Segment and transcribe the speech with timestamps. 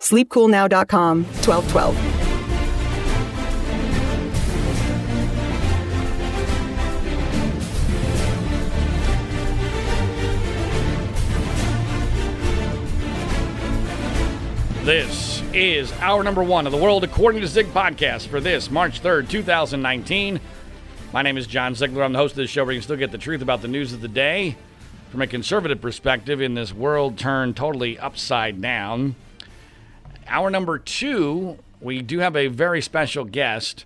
[0.00, 2.20] SleepCoolNow.com 1212.
[14.84, 19.02] This is our number one of the World According to Zig podcast for this March
[19.02, 20.40] 3rd, 2019.
[21.12, 22.02] My name is John Ziegler.
[22.02, 23.68] I'm the host of this show where you can still get the truth about the
[23.68, 24.56] news of the day
[25.10, 29.14] from a conservative perspective in this world turned totally upside down.
[30.32, 33.84] Our number two, we do have a very special guest.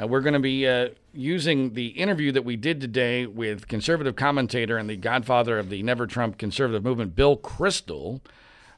[0.00, 4.14] Uh, we're going to be uh, using the interview that we did today with conservative
[4.14, 8.20] commentator and the godfather of the Never Trump conservative movement, Bill Kristol,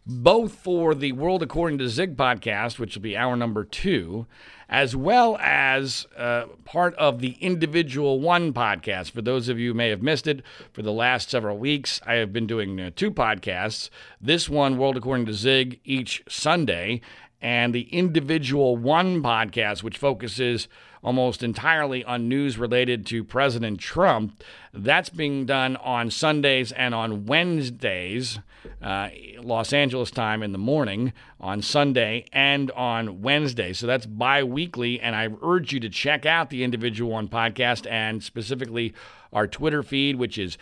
[0.04, 4.26] both for the World According to Zig podcast, which will be our number two,
[4.68, 9.12] as well as uh, part of the Individual One podcast.
[9.12, 12.32] For those of you may have missed it, for the last several weeks, I have
[12.32, 13.90] been doing uh, two podcasts.
[14.20, 17.00] This one, World According to Zig, each Sunday,
[17.40, 20.68] and the Individual One podcast, which focuses
[21.02, 24.42] almost entirely on news related to President Trump.
[24.72, 28.38] That's being done on Sundays and on Wednesdays,
[28.80, 29.08] uh,
[29.40, 33.72] Los Angeles time in the morning, on Sunday and on Wednesday.
[33.72, 35.00] So that's bi weekly.
[35.00, 38.94] And I urge you to check out the Individual One podcast and specifically
[39.32, 40.56] our Twitter feed, which is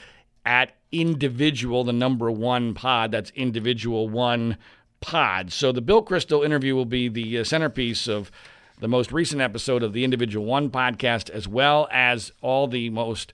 [0.47, 3.13] at individual, the number one pod.
[3.13, 4.57] That's individual one
[5.01, 5.53] pod.
[5.53, 8.31] So the Bill Kristol interview will be the uh, centerpiece of
[8.81, 13.33] the most recent episode of the Individual One podcast, as well as all the most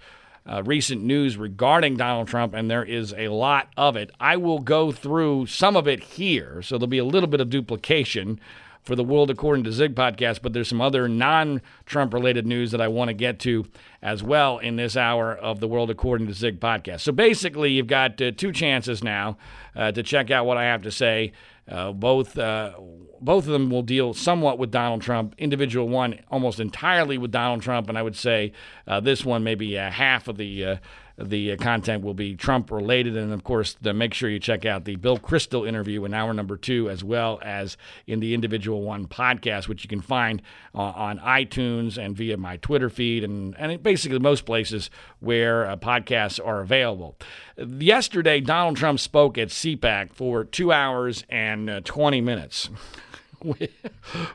[0.49, 4.11] uh, recent news regarding Donald Trump, and there is a lot of it.
[4.21, 7.51] I will go through some of it here, so there'll be a little bit of
[7.51, 8.41] duplication
[8.83, 12.71] for the World According to Zig podcast, but there's some other non Trump related news
[12.71, 13.67] that I want to get to
[14.01, 17.01] as well in this hour of the World According to Zig podcast.
[17.01, 19.39] So basically, you've got uh, two chances now
[19.75, 21.33] uh, to check out what I have to say.
[21.69, 22.75] Uh, both uh,
[23.21, 25.35] both of them will deal somewhat with Donald Trump.
[25.39, 28.53] Individual one almost entirely with Donald Trump, and I would say
[28.87, 30.77] uh, this one maybe half of the uh,
[31.19, 33.17] the uh, content will be Trump related.
[33.17, 36.33] And of course, the, make sure you check out the Bill Kristol interview in hour
[36.33, 37.77] number two, as well as
[38.07, 40.43] in the Individual One podcast, which you can find
[40.75, 44.91] uh, on iTunes and via my Twitter feed and, and basically most places
[45.21, 47.17] where uh, podcasts are available.
[47.57, 52.69] Yesterday, Donald Trump spoke at CPAC for two hours and uh, 20 minutes.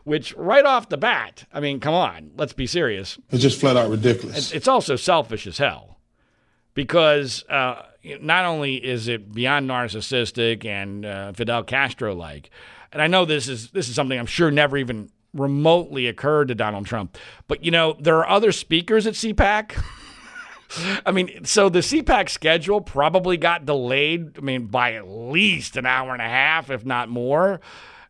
[0.03, 3.17] Which right off the bat, I mean, come on, let's be serious.
[3.29, 4.51] It's just flat out ridiculous.
[4.51, 5.99] It's also selfish as hell
[6.73, 7.83] because uh,
[8.21, 12.49] not only is it beyond narcissistic and uh, Fidel Castro like,
[12.91, 16.55] and I know this is this is something I'm sure never even remotely occurred to
[16.55, 17.17] Donald Trump,
[17.47, 19.81] but you know there are other speakers at CPAC.
[21.05, 24.37] I mean, so the CPAC schedule probably got delayed.
[24.37, 27.59] I mean, by at least an hour and a half, if not more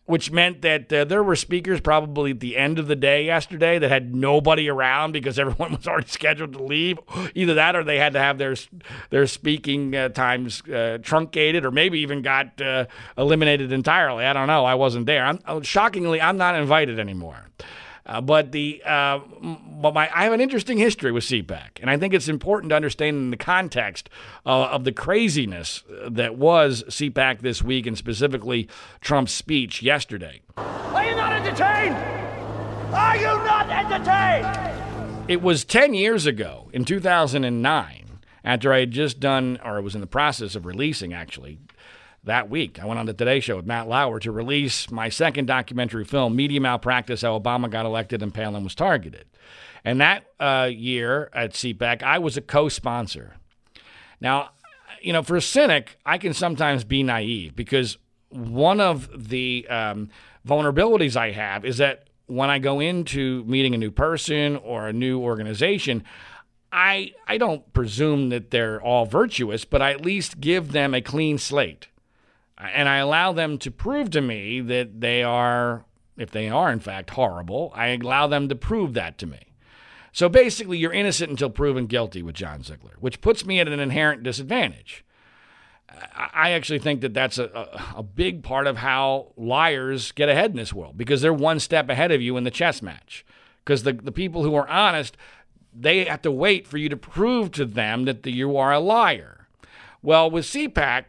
[0.06, 3.79] which meant that uh, there were speakers probably at the end of the day yesterday
[3.79, 7.00] that had nobody around because everyone was already scheduled to leave.
[7.35, 8.56] Either that, or they had to have their
[9.09, 12.85] their speaking uh, times uh, truncated, or maybe even got uh,
[13.17, 14.25] eliminated entirely.
[14.25, 14.66] I don't know.
[14.66, 15.25] I wasn't there.
[15.25, 17.47] I'm, shockingly, I'm not invited anymore.
[18.12, 19.19] Uh, but the uh,
[19.81, 22.75] but my I have an interesting history with CPAC, and I think it's important to
[22.75, 24.10] understand in the context
[24.46, 28.68] uh, of the craziness that was CPAC this week, and specifically
[29.00, 30.42] Trump's speech yesterday.
[30.58, 31.96] Are you not entertained?
[32.94, 35.30] Are you not entertained?
[35.30, 39.96] It was ten years ago, in 2009, after I had just done, or I was
[39.96, 41.60] in the process of releasing, actually,
[42.23, 42.79] that week.
[42.81, 46.35] I went on the Today Show with Matt Lauer to release my second documentary film,
[46.35, 49.25] Media Malpractice How Obama Got Elected and Palin Was Targeted.
[49.83, 53.38] And that uh, year at CPAC, I was a co sponsor.
[54.19, 54.51] Now,
[55.01, 57.97] you know, for a cynic, I can sometimes be naive because
[58.29, 60.09] one of the um,
[60.47, 64.94] vulnerabilities I have is that when I go into meeting a new person or a
[64.94, 66.03] new organization,
[66.71, 71.01] I I don't presume that they're all virtuous, but I at least give them a
[71.01, 71.88] clean slate.
[72.62, 75.86] And I allow them to prove to me that they are
[76.18, 79.40] if they are in fact horrible, I allow them to prove that to me.
[80.13, 83.80] So basically, you're innocent until proven guilty with John Ziegler, which puts me at an
[83.80, 85.06] inherent disadvantage.
[86.16, 90.57] I actually think that that's a, a, big part of how liars get ahead in
[90.57, 93.25] this world because they're one step ahead of you in the chess match.
[93.64, 95.18] Because the, the people who are honest,
[95.74, 98.80] they have to wait for you to prove to them that the, you are a
[98.80, 99.48] liar.
[100.02, 101.06] Well, with CPAC,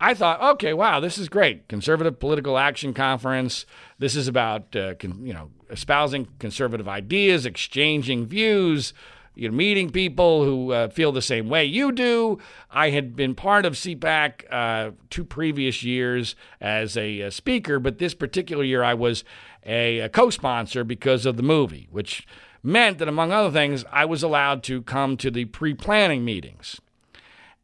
[0.00, 1.68] I thought, okay, wow, this is great.
[1.68, 3.64] Conservative Political Action Conference.
[3.98, 8.92] This is about, uh, con, you know, espousing conservative ideas, exchanging views,
[9.34, 12.38] you know, meeting people who uh, feel the same way you do.
[12.70, 17.98] I had been part of CPAC uh, two previous years as a, a, speaker, but
[17.98, 19.24] this particular year I was
[19.64, 22.26] a, a co sponsor because of the movie, which
[22.62, 26.80] meant that, among other things, I was allowed to come to the pre planning meetings.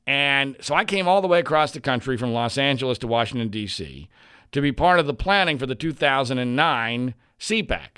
[0.07, 3.49] And so I came all the way across the country from Los Angeles to Washington,
[3.49, 4.09] D.C.
[4.51, 7.89] to be part of the planning for the 2009 CPAC.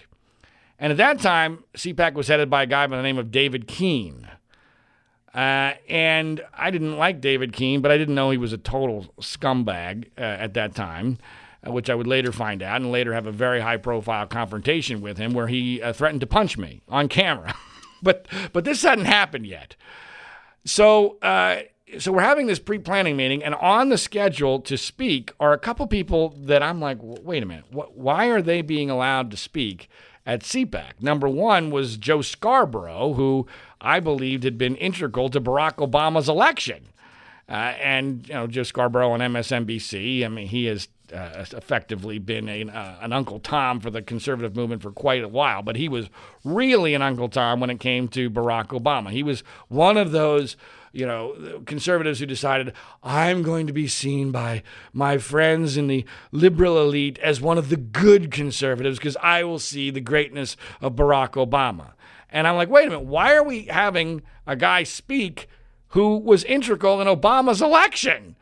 [0.78, 3.66] And at that time, CPAC was headed by a guy by the name of David
[3.66, 4.28] Keene.
[5.34, 9.06] Uh, and I didn't like David Keene, but I didn't know he was a total
[9.20, 11.18] scumbag uh, at that time,
[11.66, 15.00] uh, which I would later find out and later have a very high profile confrontation
[15.00, 17.54] with him where he uh, threatened to punch me on camera.
[18.02, 19.74] but, but this hadn't happened yet.
[20.64, 21.62] So, uh,
[21.98, 25.86] so we're having this pre-planning meeting, and on the schedule to speak are a couple
[25.86, 29.88] people that I'm like, wait a minute, why are they being allowed to speak?
[30.26, 31.02] at CPAC.
[31.02, 33.46] Number one was Joe Scarborough, who
[33.80, 36.88] I believed had been integral to Barack Obama's election.
[37.48, 40.24] Uh, and you know, Joe Scarborough on MSNBC.
[40.24, 44.56] I mean, he has uh, effectively been a, uh, an Uncle Tom for the conservative
[44.56, 46.08] movement for quite a while, but he was
[46.42, 49.10] really an Uncle Tom when it came to Barack Obama.
[49.10, 50.56] He was one of those
[50.94, 54.62] you know, conservatives who decided, I'm going to be seen by
[54.92, 59.58] my friends in the liberal elite as one of the good conservatives because I will
[59.58, 61.92] see the greatness of Barack Obama.
[62.30, 65.48] And I'm like, wait a minute, why are we having a guy speak
[65.88, 68.36] who was integral in Obama's election?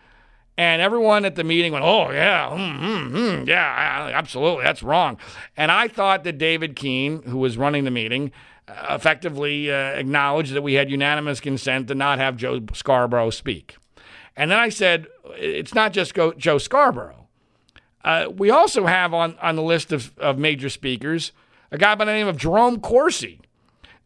[0.59, 5.17] And everyone at the meeting went, "Oh yeah, mm, mm, mm, yeah, absolutely, that's wrong."
[5.57, 8.33] And I thought that David Keene, who was running the meeting,
[8.69, 13.77] effectively uh, acknowledged that we had unanimous consent to not have Joe Scarborough speak.
[14.37, 15.07] And then I said,
[15.37, 17.27] it's not just go, Joe Scarborough.
[18.05, 21.33] Uh, we also have on, on the list of, of major speakers
[21.71, 23.41] a guy by the name of Jerome Corsi.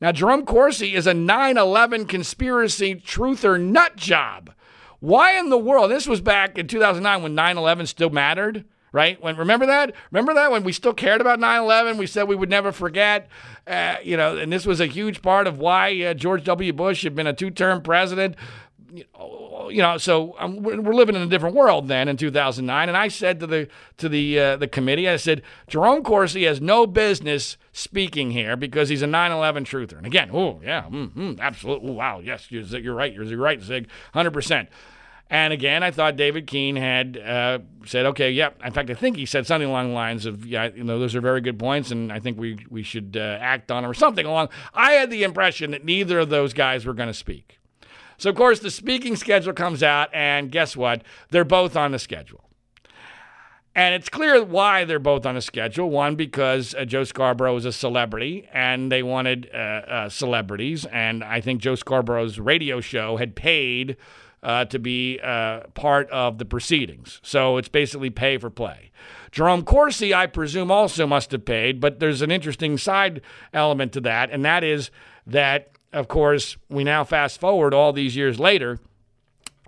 [0.01, 4.53] Now, Jerome Corsi is a 9 11 conspiracy truther nut job.
[5.01, 5.91] Why in the world?
[5.91, 8.65] This was back in 2009 when 9 11 still mattered
[8.97, 9.23] right?
[9.23, 9.95] When remember that?
[10.11, 13.29] Remember that when we still cared about 9/11, we said we would never forget.
[13.67, 16.73] Uh, you know, and this was a huge part of why uh, George W.
[16.73, 18.37] Bush had been a two-term president.
[18.95, 22.89] You know, so um, we're living in a different world then in 2009.
[22.89, 26.63] And I said to the to the uh, the committee, I said Jerome Corsi has
[26.63, 29.99] no business speaking here because he's a 9/11 truther.
[29.99, 33.89] And again, oh yeah, mm-hmm, absolutely, wow, yes, you're, you're right, you're, you're right, Zig,
[34.13, 34.71] 100 percent.
[35.29, 38.61] And again, I thought David Keene had uh, said, okay, yep.
[38.65, 41.17] In fact, I think he said something along the lines of, yeah, you know, those
[41.17, 43.95] are very good points, and I think we, we should uh, act on them or
[43.95, 44.51] something along.
[44.73, 47.59] I had the impression that neither of those guys were going to speak.
[48.19, 51.03] So, of course, the speaking schedule comes out, and guess what?
[51.31, 52.45] They're both on the schedule.
[53.75, 55.91] And it's clear why they're both on the schedule.
[55.91, 60.87] One, because uh, Joe Scarborough is a celebrity, and they wanted uh, uh, celebrities.
[60.87, 63.99] And I think Joe Scarborough's radio show had paid
[64.47, 67.21] uh, to be uh, part of the proceedings.
[67.25, 68.93] So it's basically pay for play.
[69.33, 73.23] Jerome Corsi, I presume, also must have paid, but there's an interesting side
[73.53, 74.93] element to that, and that is
[75.27, 78.79] that, of course, we now fast forward all these years later,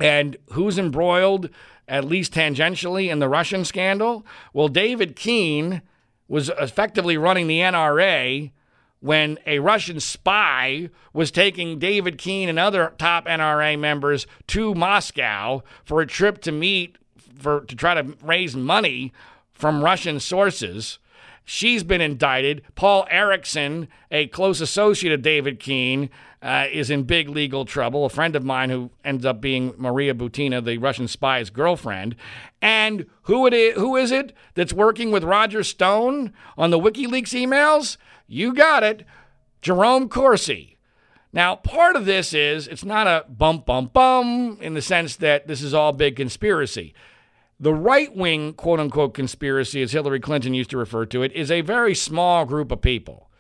[0.01, 1.51] and who's embroiled,
[1.89, 4.25] at least tangentially, in the Russian scandal?
[4.53, 5.83] Well, David Keene
[6.29, 8.53] was effectively running the NRA
[9.01, 15.63] when a Russian spy was taking David Keene and other top NRA members to Moscow
[15.85, 16.97] for a trip to meet
[17.39, 19.13] for to try to raise money
[19.53, 20.99] from Russian sources.
[21.45, 22.63] She's been indicted.
[22.75, 26.11] Paul Erickson, a close associate of David Keene,
[26.43, 28.05] uh, is in big legal trouble.
[28.05, 32.17] A friend of mine who ends up being Maria Butina, the Russian spy's girlfriend.
[32.61, 37.33] And who it is, who is it that's working with Roger Stone on the WikiLeaks
[37.33, 37.97] emails?
[38.29, 39.05] You got it,
[39.63, 40.77] Jerome Corsi.
[41.33, 45.47] Now, part of this is it's not a bump, bump, bum in the sense that
[45.47, 46.95] this is all big conspiracy.
[47.59, 51.51] The right wing, quote unquote, conspiracy, as Hillary Clinton used to refer to it, is
[51.51, 53.31] a very small group of people.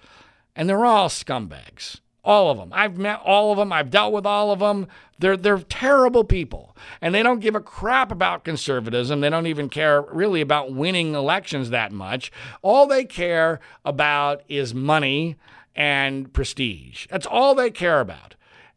[0.57, 2.00] And they're all scumbags.
[2.28, 2.75] All of them.
[2.75, 3.73] I've met all of them.
[3.73, 4.87] I've dealt with all of them.
[5.18, 6.76] They're, they're terrible people.
[7.00, 9.23] And they don't give a crap about conservatism.
[9.23, 12.30] They don't even care really about winning elections that much.
[12.61, 15.37] All they care about is money
[15.75, 17.06] and prestige.
[17.08, 18.35] That's all they care about.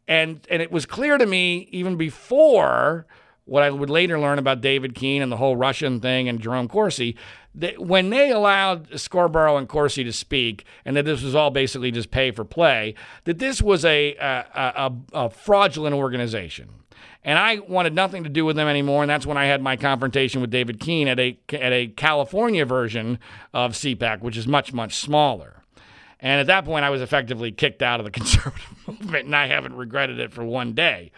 [0.08, 3.06] And, and it was clear to me even before
[3.44, 6.68] what I would later learn about David Keene and the whole Russian thing and Jerome
[6.68, 7.16] Corsi,
[7.54, 11.90] that when they allowed Scarborough and Corsi to speak, and that this was all basically
[11.90, 12.94] just pay for play,
[13.24, 16.68] that this was a, a, a, a fraudulent organization.
[17.24, 19.02] And I wanted nothing to do with them anymore.
[19.02, 22.66] And that's when I had my confrontation with David Keene at a, at a California
[22.66, 23.18] version
[23.54, 25.62] of CPAC, which is much, much smaller.
[26.18, 29.46] And at that point, I was effectively kicked out of the conservative movement, and I
[29.46, 31.12] haven't regretted it for one day.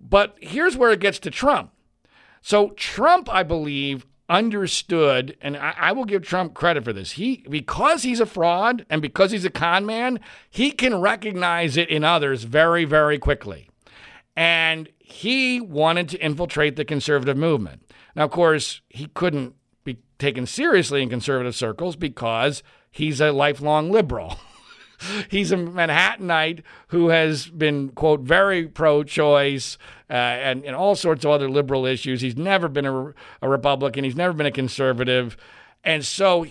[0.00, 1.72] But here's where it gets to Trump.
[2.42, 7.12] So Trump, I believe, understood, and I, I, will give Trump credit for this.
[7.12, 11.88] He because he's a fraud and because he's a con man, he can recognize it
[11.88, 13.68] in others very, very quickly.
[14.36, 17.82] And he wanted to infiltrate the conservative movement.
[18.14, 23.90] Now, of course, he couldn't be taken seriously in conservative circles because he's a lifelong
[23.90, 24.38] liberal.
[25.28, 29.78] he's a Manhattanite who has been, quote, very pro choice
[30.08, 32.20] uh, and, and all sorts of other liberal issues.
[32.20, 35.36] He's never been a, a Republican, he's never been a conservative.
[35.82, 36.46] And so,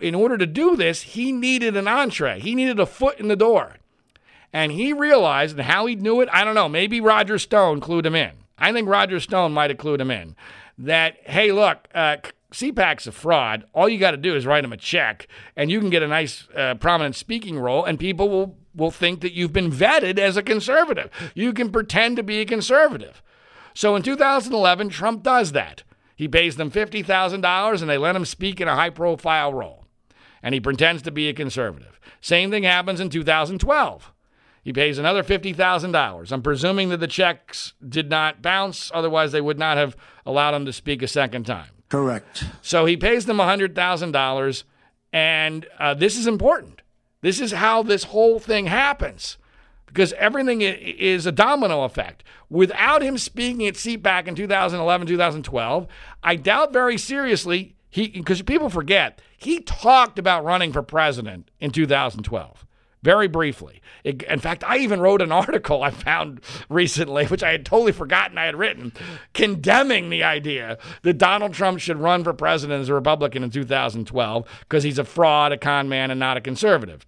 [0.00, 3.36] in order to do this, he needed an entree, he needed a foot in the
[3.36, 3.76] door.
[4.52, 6.70] And he realized, and how he knew it, I don't know.
[6.70, 8.32] Maybe Roger Stone clued him in.
[8.56, 10.36] I think Roger Stone might have clued him in
[10.78, 12.16] that, hey, look, uh,
[12.52, 13.64] CPAC's a fraud.
[13.74, 16.08] All you got to do is write them a check, and you can get a
[16.08, 20.36] nice, uh, prominent speaking role, and people will, will think that you've been vetted as
[20.36, 21.10] a conservative.
[21.34, 23.22] You can pretend to be a conservative.
[23.74, 25.82] So in 2011, Trump does that.
[26.16, 29.84] He pays them $50,000 and they let him speak in a high profile role.
[30.42, 32.00] And he pretends to be a conservative.
[32.20, 34.12] Same thing happens in 2012.
[34.64, 36.32] He pays another $50,000.
[36.32, 40.66] I'm presuming that the checks did not bounce, otherwise, they would not have allowed him
[40.66, 41.70] to speak a second time.
[41.88, 42.44] Correct.
[42.62, 44.64] So he pays them $100,000.
[45.12, 46.82] And uh, this is important.
[47.20, 49.38] This is how this whole thing happens
[49.86, 52.22] because everything is a domino effect.
[52.50, 55.86] Without him speaking at CPAC in 2011, 2012,
[56.22, 61.70] I doubt very seriously he because people forget he talked about running for president in
[61.70, 62.66] 2012
[63.02, 63.80] very briefly.
[64.04, 68.38] In fact, I even wrote an article I found recently, which I had totally forgotten
[68.38, 68.92] I had written,
[69.34, 74.48] condemning the idea that Donald Trump should run for president as a Republican in 2012
[74.60, 77.06] because he's a fraud, a con man, and not a conservative.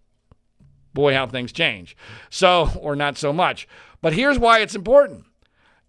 [0.92, 1.97] Boy, how things change.
[2.30, 3.68] So, or not so much.
[4.00, 5.25] But here's why it's important.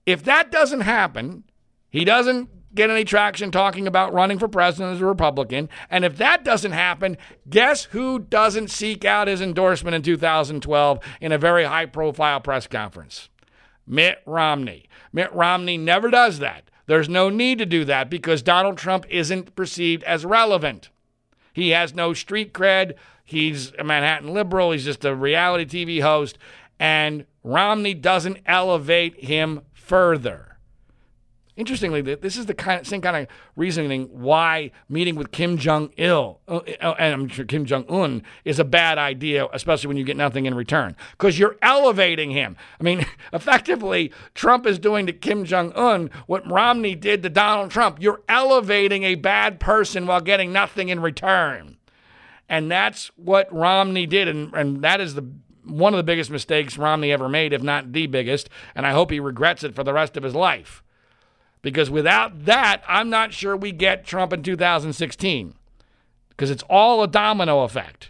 [0.05, 1.43] If that doesn't happen,
[1.89, 5.69] he doesn't get any traction talking about running for president as a Republican.
[5.89, 7.17] And if that doesn't happen,
[7.49, 12.67] guess who doesn't seek out his endorsement in 2012 in a very high profile press
[12.67, 13.29] conference?
[13.85, 14.87] Mitt Romney.
[15.11, 16.69] Mitt Romney never does that.
[16.85, 20.89] There's no need to do that because Donald Trump isn't perceived as relevant.
[21.53, 22.95] He has no street cred.
[23.23, 24.71] He's a Manhattan liberal.
[24.71, 26.37] He's just a reality TV host.
[26.79, 30.50] And Romney doesn't elevate him further.
[31.61, 35.91] Interestingly, this is the kind of, same kind of reasoning why meeting with Kim Jong
[35.95, 39.95] Il uh, uh, and I'm sure Kim Jong Un is a bad idea, especially when
[39.95, 42.57] you get nothing in return, because you're elevating him.
[42.79, 47.69] I mean, effectively, Trump is doing to Kim Jong Un what Romney did to Donald
[47.69, 48.01] Trump.
[48.01, 51.77] You're elevating a bad person while getting nothing in return,
[52.49, 55.29] and that's what Romney did, and, and that is the
[55.63, 59.11] one of the biggest mistakes Romney ever made, if not the biggest, and I hope
[59.11, 60.81] he regrets it for the rest of his life.
[61.61, 65.53] Because without that, I'm not sure we get Trump in 2016
[66.29, 68.09] because it's all a domino effect.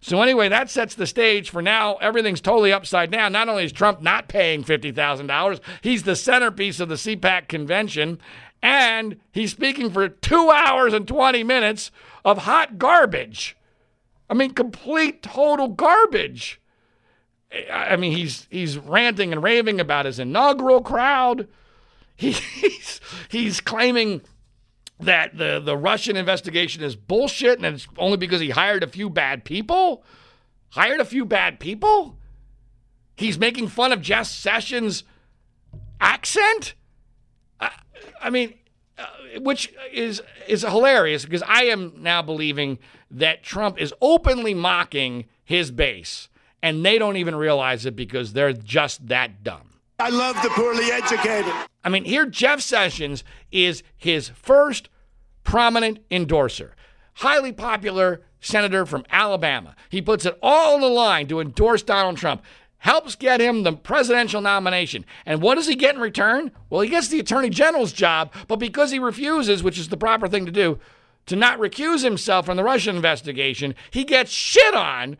[0.00, 1.96] So, anyway, that sets the stage for now.
[1.96, 3.32] Everything's totally upside down.
[3.32, 8.20] Not only is Trump not paying $50,000, he's the centerpiece of the CPAC convention,
[8.62, 11.90] and he's speaking for two hours and 20 minutes
[12.24, 13.56] of hot garbage.
[14.30, 16.60] I mean, complete, total garbage.
[17.72, 21.48] I mean, he's, he's ranting and raving about his inaugural crowd
[22.18, 24.20] he's he's claiming
[25.00, 29.08] that the the Russian investigation is bullshit and it's only because he hired a few
[29.08, 30.04] bad people.
[30.70, 32.18] Hired a few bad people.
[33.16, 35.04] He's making fun of Jeff Sessions'
[36.00, 36.74] accent.
[37.58, 37.70] I,
[38.20, 38.54] I mean,
[38.98, 39.06] uh,
[39.40, 42.78] which is is hilarious because I am now believing
[43.10, 46.28] that Trump is openly mocking his base,
[46.62, 49.67] and they don't even realize it because they're just that dumb.
[50.00, 51.52] I love the poorly educated.
[51.82, 54.88] I mean, here Jeff Sessions is his first
[55.42, 56.76] prominent endorser,
[57.14, 59.74] highly popular senator from Alabama.
[59.88, 62.42] He puts it all on the line to endorse Donald Trump,
[62.78, 65.04] helps get him the presidential nomination.
[65.26, 66.52] And what does he get in return?
[66.70, 70.28] Well, he gets the attorney general's job, but because he refuses, which is the proper
[70.28, 70.78] thing to do,
[71.26, 75.16] to not recuse himself from the Russian investigation, he gets shit on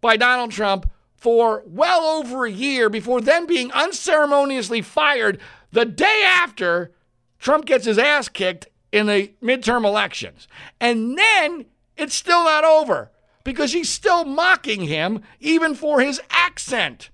[0.00, 0.88] by Donald Trump
[1.20, 5.38] for well over a year before then being unceremoniously fired
[5.70, 6.92] the day after
[7.38, 10.48] Trump gets his ass kicked in the midterm elections.
[10.80, 13.10] And then it's still not over
[13.44, 17.10] because he's still mocking him even for his accent.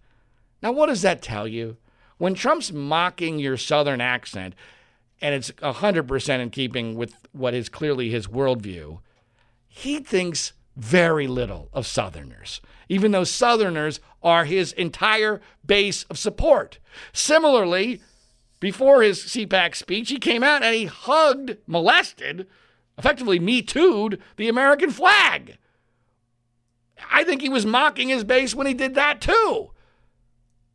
[0.63, 1.77] Now, what does that tell you?
[2.19, 4.55] When Trump's mocking your Southern accent,
[5.21, 9.01] and it's 100% in keeping with what is clearly his worldview,
[9.69, 16.79] he thinks very little of Southerners, even though Southerners are his entire base of support.
[17.13, 18.01] Similarly,
[18.61, 22.47] before his CPAC speech, he came out and he hugged, molested,
[22.99, 25.59] effectively me too'd the American flag.
[27.11, 29.71] I think he was mocking his base when he did that too.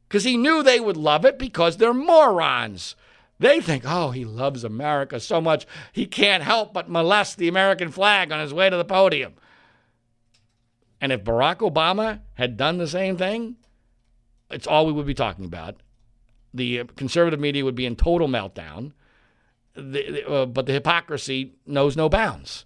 [0.07, 2.95] Because he knew they would love it because they're morons.
[3.39, 7.89] They think, oh, he loves America so much, he can't help but molest the American
[7.89, 9.33] flag on his way to the podium.
[11.01, 13.55] And if Barack Obama had done the same thing,
[14.51, 15.77] it's all we would be talking about.
[16.53, 18.91] The conservative media would be in total meltdown,
[19.74, 22.65] the, uh, but the hypocrisy knows no bounds.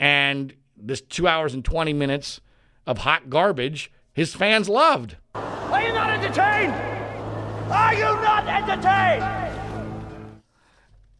[0.00, 2.40] And this two hours and 20 minutes
[2.86, 5.16] of hot garbage, his fans loved.
[5.34, 6.72] Are you not entertained?
[7.70, 9.46] Are you not entertained?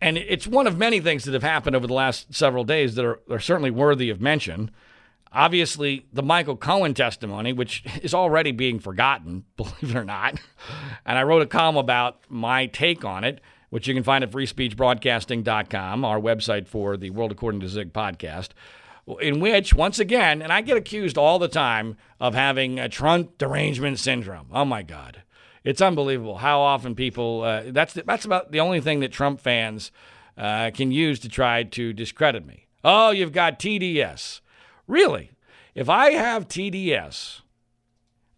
[0.00, 3.04] And it's one of many things that have happened over the last several days that
[3.04, 4.70] are, are certainly worthy of mention.
[5.36, 10.40] Obviously, the Michael Cohen testimony, which is already being forgotten, believe it or not.
[11.04, 14.30] And I wrote a column about my take on it, which you can find at
[14.30, 18.48] freespeechbroadcasting.com, our website for the World According to Zig podcast,
[19.20, 23.36] in which, once again, and I get accused all the time of having a Trump
[23.36, 24.46] derangement syndrome.
[24.50, 25.22] Oh my God.
[25.64, 29.92] It's unbelievable how often people, uh, that's, that's about the only thing that Trump fans
[30.38, 32.68] uh, can use to try to discredit me.
[32.82, 34.40] Oh, you've got TDS.
[34.86, 35.30] Really?
[35.74, 37.40] If I have TDS,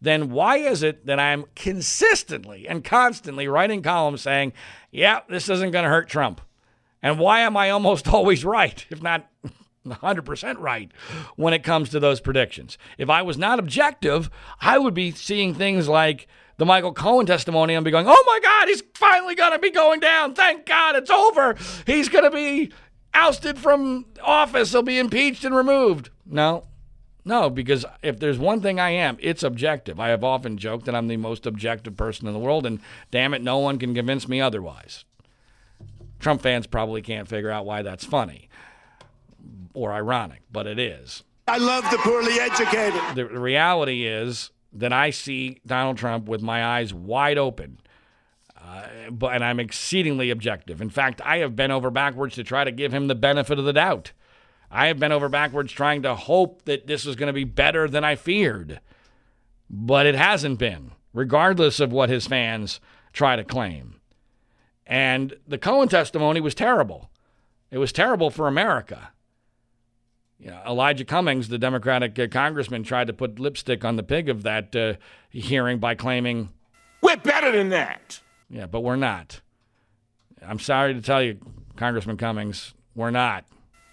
[0.01, 4.53] then why is it that I'm consistently and constantly writing columns saying,
[4.91, 6.41] yeah, this isn't going to hurt Trump?
[7.03, 9.29] And why am I almost always right, if not
[9.87, 10.91] 100% right,
[11.37, 12.79] when it comes to those predictions?
[12.97, 14.31] If I was not objective,
[14.61, 18.41] I would be seeing things like the Michael Cohen testimony and be going, oh my
[18.43, 20.35] God, he's finally going to be going down.
[20.35, 21.57] Thank God it's over.
[21.87, 22.73] He's going to be
[23.15, 24.73] ousted from office.
[24.73, 26.11] He'll be impeached and removed.
[26.29, 26.65] No,
[27.25, 29.99] no, because if there's one thing I am, it's objective.
[29.99, 33.35] I have often joked that I'm the most objective person in the world, and damn
[33.35, 35.05] it, no one can convince me otherwise.
[36.19, 38.49] Trump fans probably can't figure out why that's funny
[39.75, 41.23] or ironic, but it is.
[41.47, 43.01] I love the poorly educated.
[43.15, 47.79] The reality is that I see Donald Trump with my eyes wide open.
[48.61, 50.83] Uh, but and I'm exceedingly objective.
[50.83, 53.65] In fact, I have been over backwards to try to give him the benefit of
[53.65, 54.13] the doubt.
[54.71, 57.89] I have been over backwards trying to hope that this was going to be better
[57.89, 58.81] than I feared.
[59.71, 62.81] But it hasn't been, regardless of what his fans
[63.13, 63.97] try to claim.
[64.87, 67.11] And the Cohen testimony was terrible.
[67.71, 69.11] It was terrible for America.
[70.39, 74.29] You know, Elijah Cummings, the Democratic uh, congressman, tried to put lipstick on the pig
[74.29, 74.95] of that uh,
[75.31, 76.51] hearing by claiming,
[77.03, 78.21] We're better than that.
[78.49, 79.41] Yeah, but we're not.
[80.41, 81.39] I'm sorry to tell you,
[81.77, 83.45] Congressman Cummings, we're not.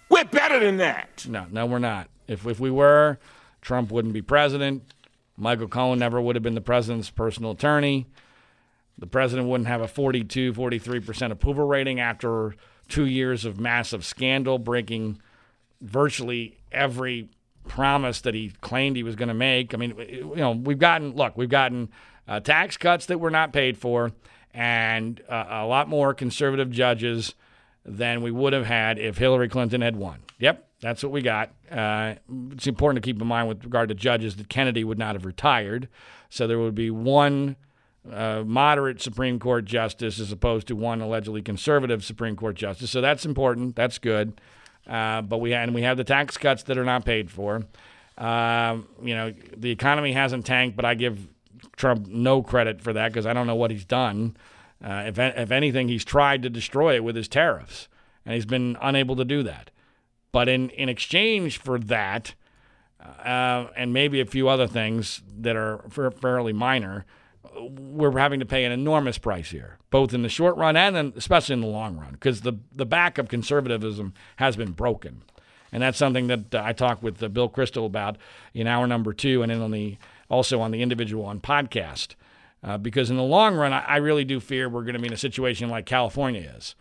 [0.08, 1.26] We're better than that.
[1.28, 2.08] No, no, we're not.
[2.28, 3.18] If, if we were,
[3.60, 4.94] Trump wouldn't be president.
[5.36, 8.06] Michael Cohen never would have been the president's personal attorney.
[8.98, 12.54] The president wouldn't have a 42, 43% approval rating after
[12.88, 15.20] two years of massive scandal, breaking
[15.80, 17.28] virtually every
[17.68, 19.74] promise that he claimed he was going to make.
[19.74, 21.90] I mean, you know, we've gotten, look, we've gotten
[22.26, 24.12] uh, tax cuts that were not paid for
[24.54, 27.34] and uh, a lot more conservative judges
[27.86, 30.20] than we would have had if Hillary Clinton had won.
[30.40, 31.52] Yep, that's what we got.
[31.70, 32.16] Uh,
[32.50, 35.24] it's important to keep in mind with regard to judges that Kennedy would not have
[35.24, 35.88] retired.
[36.28, 37.56] So there would be one
[38.12, 42.90] uh, moderate Supreme Court justice as opposed to one allegedly conservative Supreme Court justice.
[42.90, 43.76] So that's important.
[43.76, 44.40] That's good.
[44.86, 47.64] Uh, but we and we have the tax cuts that are not paid for.
[48.18, 51.28] Uh, you know, the economy hasn't tanked, but I give
[51.76, 54.36] Trump no credit for that because I don't know what he's done.
[54.84, 57.88] Uh, if, if anything, he's tried to destroy it with his tariffs,
[58.24, 59.70] and he's been unable to do that.
[60.32, 62.34] But in, in exchange for that,
[63.00, 65.84] uh, and maybe a few other things that are
[66.20, 67.06] fairly minor,
[67.58, 71.12] we're having to pay an enormous price here, both in the short run and then
[71.16, 75.22] especially in the long run, because the the back of conservatism has been broken,
[75.72, 78.18] and that's something that uh, I talked with uh, Bill Kristol about
[78.52, 79.96] in hour number two, and then on the
[80.28, 82.14] also on the individual one podcast,
[82.62, 85.06] uh, because in the long run, I, I really do fear we're going to be
[85.08, 86.74] in a situation like California is,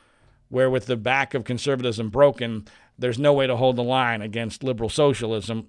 [0.50, 4.64] where with the back of conservatism broken, there's no way to hold the line against
[4.64, 5.68] liberal socialism,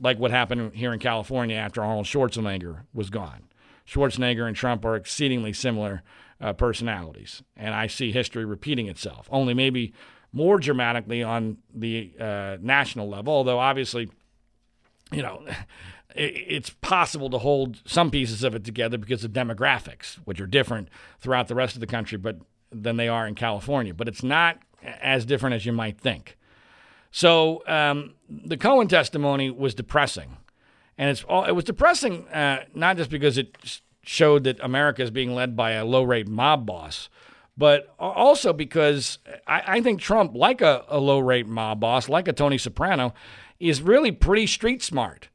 [0.00, 3.44] like what happened here in California after Arnold Schwarzenegger was gone.
[3.86, 6.02] Schwarzenegger and Trump are exceedingly similar
[6.40, 9.92] uh, personalities, and I see history repeating itself, only maybe
[10.32, 14.10] more dramatically on the uh, national level, although obviously,
[15.12, 15.44] you know,
[16.14, 20.88] it's possible to hold some pieces of it together because of demographics, which are different
[21.20, 22.38] throughout the rest of the country, but
[22.70, 23.92] than they are in California.
[23.94, 26.36] But it's not as different as you might think.
[27.10, 30.38] So um, the Cohen testimony was depressing
[30.98, 35.10] and it's all, it was depressing, uh, not just because it showed that America is
[35.10, 37.08] being led by a low rate mob boss,
[37.56, 42.28] but also because I, I think Trump, like a, a low rate mob boss, like
[42.28, 43.14] a Tony Soprano,
[43.58, 45.28] is really pretty street smart.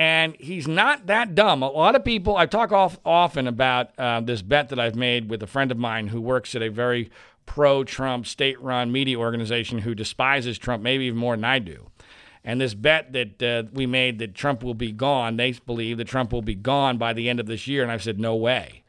[0.00, 1.62] And he's not that dumb.
[1.62, 5.28] A lot of people, I talk off, often about uh, this bet that I've made
[5.28, 7.10] with a friend of mine who works at a very
[7.44, 11.90] pro Trump state run media organization who despises Trump maybe even more than I do.
[12.42, 16.08] And this bet that uh, we made that Trump will be gone, they believe that
[16.08, 17.82] Trump will be gone by the end of this year.
[17.82, 18.82] And I've said, no way.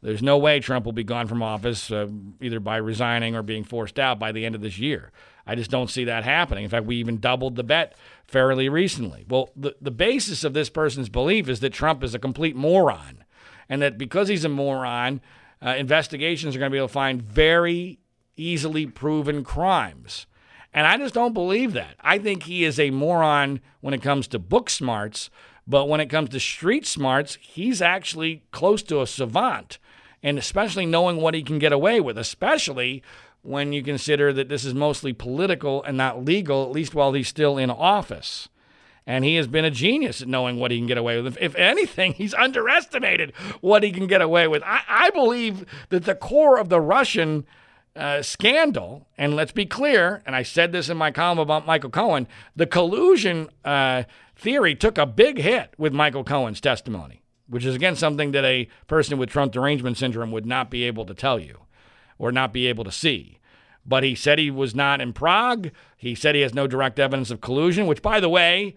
[0.00, 2.06] There's no way Trump will be gone from office, uh,
[2.40, 5.10] either by resigning or being forced out by the end of this year.
[5.44, 6.62] I just don't see that happening.
[6.62, 7.96] In fact, we even doubled the bet
[8.32, 9.24] fairly recently.
[9.28, 13.24] Well, the, the basis of this person's belief is that Trump is a complete moron,
[13.68, 15.20] and that because he's a moron,
[15.64, 18.00] uh, investigations are going to be able to find very
[18.36, 20.26] easily proven crimes.
[20.72, 21.96] And I just don't believe that.
[22.00, 25.28] I think he is a moron when it comes to book smarts,
[25.66, 29.78] but when it comes to street smarts, he's actually close to a savant.
[30.22, 33.02] And especially knowing what he can get away with, especially
[33.42, 37.28] when you consider that this is mostly political and not legal, at least while he's
[37.28, 38.48] still in office.
[39.04, 41.36] And he has been a genius at knowing what he can get away with.
[41.40, 44.62] If anything, he's underestimated what he can get away with.
[44.62, 47.44] I, I believe that the core of the Russian
[47.96, 51.90] uh, scandal, and let's be clear, and I said this in my column about Michael
[51.90, 54.04] Cohen, the collusion uh,
[54.36, 58.68] theory took a big hit with Michael Cohen's testimony, which is again something that a
[58.86, 61.58] person with Trump derangement syndrome would not be able to tell you
[62.18, 63.38] or not be able to see.
[63.84, 65.70] But he said he was not in Prague.
[65.96, 68.76] He said he has no direct evidence of collusion, which, by the way,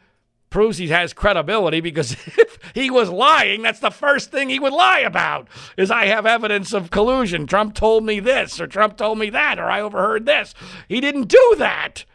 [0.49, 4.73] proves he has credibility because if he was lying, that's the first thing he would
[4.73, 7.45] lie about is I have evidence of collusion.
[7.45, 10.53] Trump told me this or Trump told me that or I overheard this.
[10.87, 12.05] He didn't do that.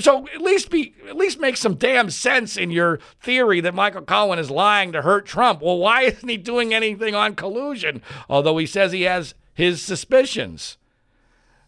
[0.00, 4.02] So at least be at least make some damn sense in your theory that Michael
[4.02, 5.60] Cohen is lying to hurt Trump.
[5.60, 8.00] Well, why isn't he doing anything on collusion?
[8.28, 10.76] Although he says he has his suspicions.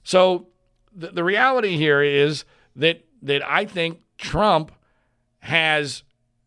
[0.03, 0.49] So
[0.95, 2.45] the, the reality here is
[2.75, 4.73] that that I think Trump
[5.41, 6.03] has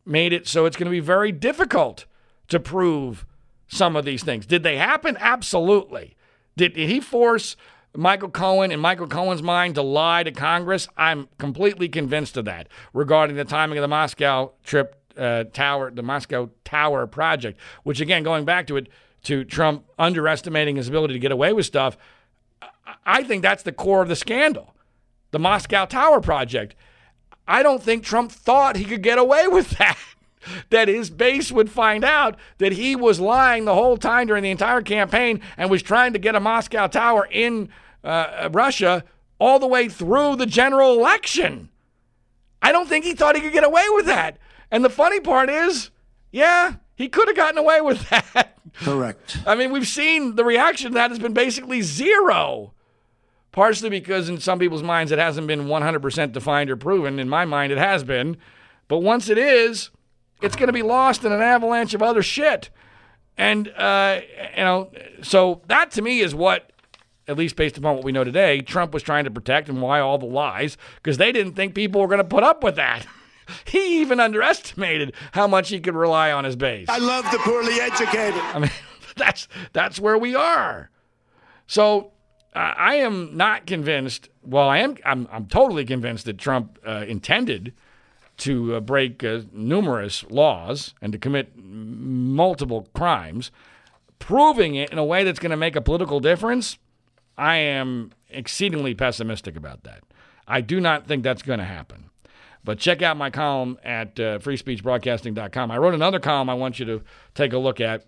[0.06, 2.06] made it so it's going to be very difficult
[2.50, 3.26] to prove
[3.68, 4.46] some of these things.
[4.46, 5.18] Did they happen?
[5.20, 6.16] Absolutely.
[6.58, 7.56] Did, did he force
[7.96, 10.88] Michael Cohen in Michael Cohen's mind to lie to Congress?
[10.98, 16.04] I'm completely convinced of that regarding the timing of the Moscow trip uh, tower, the
[16.04, 18.90] Moscow Tower project, which again, going back to it,
[19.24, 21.98] to Trump underestimating his ability to get away with stuff,
[23.06, 24.74] I think that's the core of the scandal.
[25.32, 26.76] The Moscow Tower project.
[27.48, 29.98] I don't think Trump thought he could get away with that.
[30.70, 34.52] that his base would find out that he was lying the whole time during the
[34.52, 37.70] entire campaign and was trying to get a Moscow Tower in
[38.04, 39.04] uh, Russia
[39.38, 41.70] all the way through the general election.
[42.62, 44.38] I don't think he thought he could get away with that.
[44.72, 45.92] And the funny part is,
[46.32, 48.58] yeah, he could have gotten away with that.
[48.76, 49.40] Correct.
[49.48, 52.74] I mean, we've seen the reaction to that has been basically zero
[53.52, 57.20] partially because in some people's minds it hasn't been 100% defined or proven.
[57.20, 58.38] In my mind, it has been.
[58.88, 59.90] But once it is,
[60.42, 62.70] it's going to be lost in an avalanche of other shit.
[63.38, 64.22] And, uh,
[64.56, 66.72] you know, so that to me is what,
[67.28, 70.00] at least based upon what we know today, Trump was trying to protect and why
[70.00, 73.06] all the lies, because they didn't think people were going to put up with that.
[73.66, 76.88] he even underestimated how much he could rely on his base.
[76.90, 78.42] I love the poorly educated.
[78.42, 78.72] I mean,
[79.16, 80.90] that's that's where we are.
[81.68, 82.12] So
[82.56, 84.30] I am not convinced.
[84.44, 84.98] Well, I am.
[85.06, 87.74] I'm, I'm totally convinced that Trump uh, intended
[88.38, 93.52] to uh, break uh, numerous laws and to commit multiple crimes.
[94.18, 96.78] Proving it in a way that's going to make a political difference,
[97.38, 100.04] I am exceedingly pessimistic about that.
[100.48, 102.10] I do not think that's going to happen.
[102.64, 105.72] But check out my column at uh, freespeechbroadcasting.com.
[105.72, 107.02] I wrote another column I want you to
[107.34, 108.06] take a look at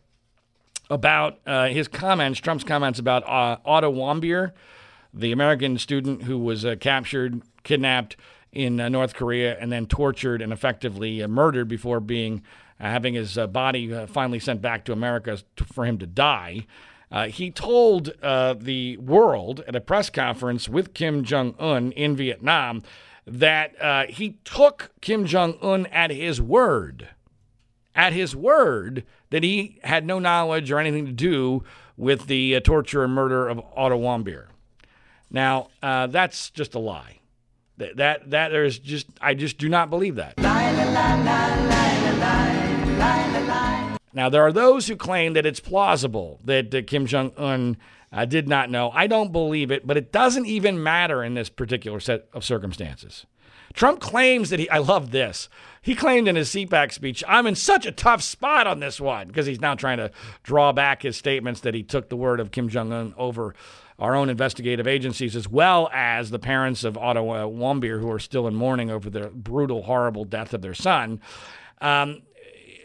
[0.92, 4.52] about uh, his comments, Trump's comments about uh, Otto Warmbier,
[5.14, 8.18] the American student who was uh, captured, kidnapped
[8.52, 12.44] in uh, North Korea, and then tortured and effectively uh, murdered before being
[12.80, 16.66] uh, having his body finally sent back to America to, for him to die.
[17.28, 22.82] he told the world at a press conference with Kim Jong Un in Vietnam
[23.26, 27.10] that he took Kim Jong Un at his word
[27.96, 31.64] at his word that he had no knowledge or anything to do
[31.98, 34.48] with the uh, torture and murder of Otto Warmbier.
[35.30, 37.20] Now, uh, that's just a lie.
[37.78, 40.38] That, that that there's just I just do not believe that.
[44.14, 47.78] now there are those who claim that it's plausible that uh, Kim Jong Un
[48.12, 48.92] uh, did not know.
[48.92, 53.26] I don't believe it, but it doesn't even matter in this particular set of circumstances.
[53.74, 55.48] Trump claims that he, I love this.
[55.82, 59.28] He claimed in his CPAC speech, I'm in such a tough spot on this one,
[59.28, 60.12] because he's now trying to
[60.44, 63.56] draw back his statements that he took the word of Kim Jong un over
[63.98, 68.48] our own investigative agencies, as well as the parents of Otto Warmbier, who are still
[68.48, 71.22] in mourning over the brutal, horrible death of their son.
[71.80, 72.24] Um,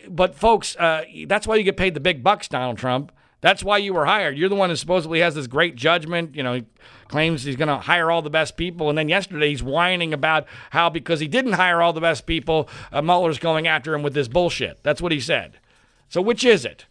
[0.08, 3.12] but, folks, uh, that's why you get paid the big bucks, Donald Trump.
[3.46, 4.37] That's why you were hired.
[4.37, 6.35] You're the one who supposedly has this great judgment.
[6.35, 6.64] You know, he
[7.06, 8.88] claims he's going to hire all the best people.
[8.88, 12.68] And then yesterday he's whining about how because he didn't hire all the best people,
[12.90, 14.82] uh, Mueller's going after him with this bullshit.
[14.82, 15.61] That's what he said.
[16.09, 16.87] So which is it?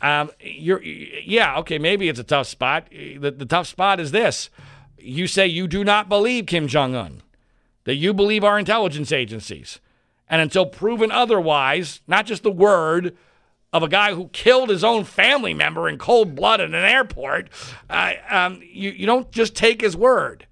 [0.00, 2.88] Um, you're, yeah, okay, maybe it's a tough spot.
[2.90, 4.48] The, the tough spot is this.
[4.96, 7.20] You say you do not believe Kim Jong un,
[7.84, 9.78] that you believe our intelligence agencies.
[10.26, 13.14] And until proven otherwise, not just the word,
[13.76, 17.50] of a guy who killed his own family member in cold blood at an airport,
[17.90, 20.46] uh, um, you, you don't just take his word.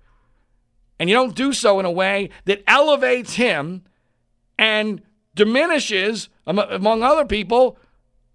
[0.99, 3.83] And you don't do so in a way that elevates him
[4.59, 5.01] and
[5.35, 7.79] diminishes, among other people,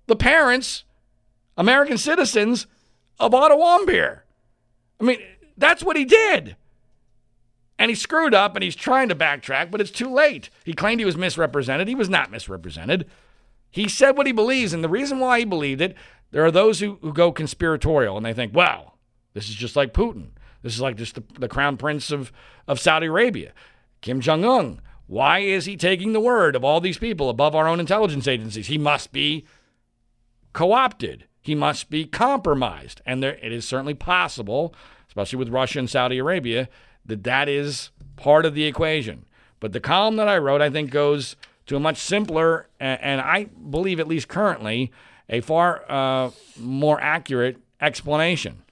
[0.07, 0.83] the parents,
[1.55, 2.65] American citizens
[3.19, 4.21] of Otto Warmbier.
[4.99, 5.19] I mean,
[5.55, 6.55] that's what he did.
[7.77, 10.49] And he screwed up and he's trying to backtrack, but it's too late.
[10.65, 11.87] He claimed he was misrepresented.
[11.87, 13.05] He was not misrepresented.
[13.71, 15.95] He said what he believes, and the reason why he believed it,
[16.31, 18.93] there are those who, who go conspiratorial and they think, wow,
[19.33, 20.29] this is just like Putin.
[20.61, 22.31] This is like just the, the crown prince of,
[22.67, 23.53] of Saudi Arabia,
[24.01, 24.81] Kim Jong un.
[25.07, 28.67] Why is he taking the word of all these people above our own intelligence agencies?
[28.67, 29.45] He must be
[30.53, 33.01] co opted, he must be compromised.
[33.05, 34.75] And there, it is certainly possible,
[35.07, 36.69] especially with Russia and Saudi Arabia,
[37.05, 39.25] that that is part of the equation.
[39.59, 41.35] But the column that I wrote, I think, goes
[41.69, 44.91] to a much simpler and, and I believe, at least currently,
[45.29, 48.63] a far uh, more accurate explanation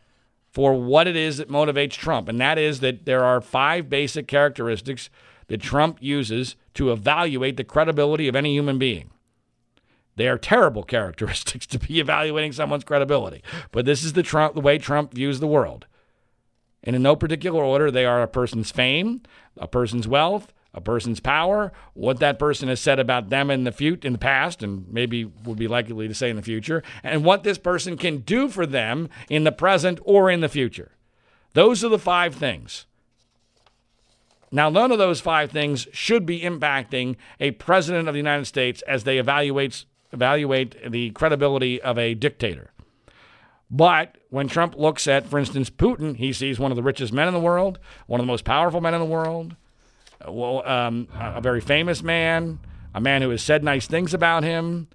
[0.49, 2.27] for what it is that motivates Trump.
[2.27, 5.11] And that is that there are five basic characteristics
[5.45, 9.11] that Trump uses to evaluate the credibility of any human being.
[10.15, 13.43] They are terrible characteristics to be evaluating someone's credibility.
[13.71, 15.85] But this is the Trump the way Trump views the world.
[16.83, 19.21] And in no particular order, they are a person's fame,
[19.57, 23.71] a person's wealth, a person's power, what that person has said about them in the
[23.71, 27.25] fut- in the past, and maybe would be likely to say in the future, and
[27.25, 30.91] what this person can do for them in the present or in the future.
[31.53, 32.85] Those are the five things.
[34.51, 38.83] Now, none of those five things should be impacting a president of the United States
[38.83, 42.71] as they evaluate evaluate the credibility of a dictator.
[43.69, 47.27] But when Trump looks at, for instance, Putin, he sees one of the richest men
[47.27, 49.57] in the world, one of the most powerful men in the world,
[50.27, 52.59] well, um, a very famous man,
[52.93, 54.87] a man who has said nice things about him,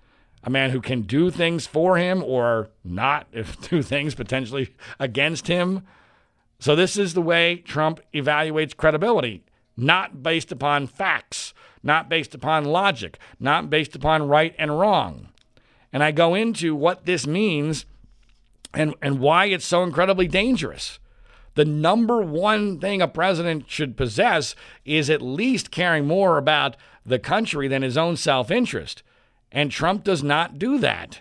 [0.43, 5.47] a man who can do things for him or not if do things potentially against
[5.47, 5.83] him.
[6.59, 9.45] So this is the way Trump evaluates credibility,
[9.77, 15.29] not based upon facts, not based upon logic, not based upon right and wrong.
[15.93, 17.85] And I go into what this means
[18.73, 20.99] and, and why it's so incredibly dangerous
[21.55, 27.19] the number one thing a president should possess is at least caring more about the
[27.19, 29.03] country than his own self interest.
[29.51, 31.21] And Trump does not do that.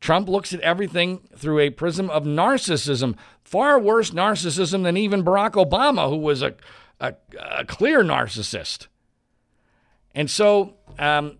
[0.00, 5.52] Trump looks at everything through a prism of narcissism, far worse narcissism than even Barack
[5.52, 6.54] Obama, who was a,
[7.00, 8.88] a, a clear narcissist.
[10.14, 11.38] And so um,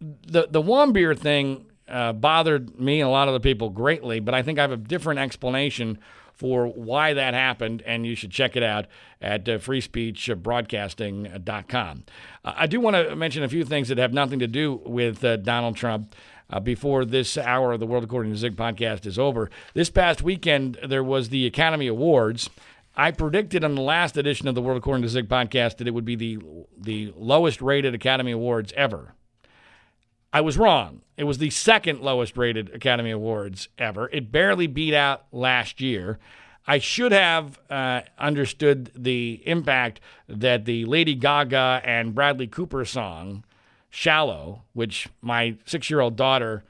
[0.00, 4.34] the, the Warmbier thing uh, bothered me and a lot of the people greatly, but
[4.34, 5.98] I think I have a different explanation
[6.38, 8.86] for why that happened, and you should check it out
[9.20, 12.04] at uh, freespeechbroadcasting.com.
[12.44, 15.24] Uh, I do want to mention a few things that have nothing to do with
[15.24, 16.14] uh, Donald Trump.
[16.50, 19.50] Uh, before this hour of the World According to Zig podcast is over.
[19.74, 22.48] This past weekend, there was the Academy Awards.
[22.96, 25.90] I predicted on the last edition of the World According to Zig podcast that it
[25.90, 26.38] would be the
[26.74, 29.12] the lowest rated Academy Awards ever.
[30.32, 31.00] I was wrong.
[31.16, 34.08] It was the second lowest rated Academy Awards ever.
[34.12, 36.18] It barely beat out last year.
[36.66, 43.42] I should have uh, understood the impact that the Lady Gaga and Bradley Cooper song,
[43.88, 46.62] Shallow, which my six year old daughter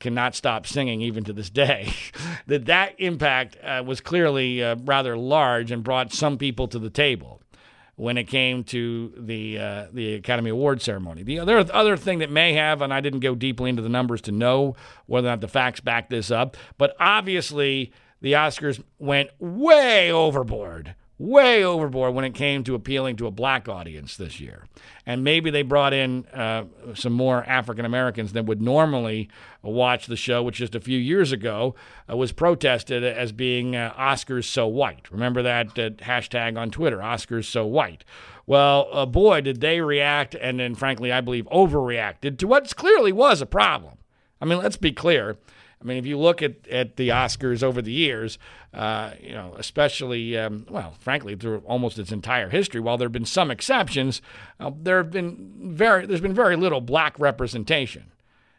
[0.00, 1.92] cannot stop singing even to this day,
[2.46, 6.90] that that impact uh, was clearly uh, rather large and brought some people to the
[6.90, 7.42] table
[7.96, 11.22] when it came to the uh, the Academy Award ceremony.
[11.22, 14.20] The other other thing that may have, and I didn't go deeply into the numbers
[14.22, 14.76] to know
[15.06, 20.94] whether or not the facts back this up, but obviously the Oscars went way overboard
[21.18, 24.64] way overboard when it came to appealing to a black audience this year.
[25.06, 29.28] And maybe they brought in uh, some more African Americans than would normally
[29.62, 31.74] watch the show, which just a few years ago
[32.10, 35.10] uh, was protested as being uh, Oscars so white.
[35.12, 38.04] Remember that uh, hashtag on Twitter, Oscars so white.
[38.46, 43.12] Well, uh, boy, did they react, and then frankly, I believe overreacted to what clearly
[43.12, 43.94] was a problem.
[44.40, 45.36] I mean, let's be clear.
[45.84, 48.38] I mean, if you look at, at the Oscars over the years,
[48.72, 53.12] uh, you know, especially, um, well, frankly, through almost its entire history, while there have
[53.12, 54.22] been some exceptions,
[54.58, 58.12] uh, there have been very, there's been very little black representation.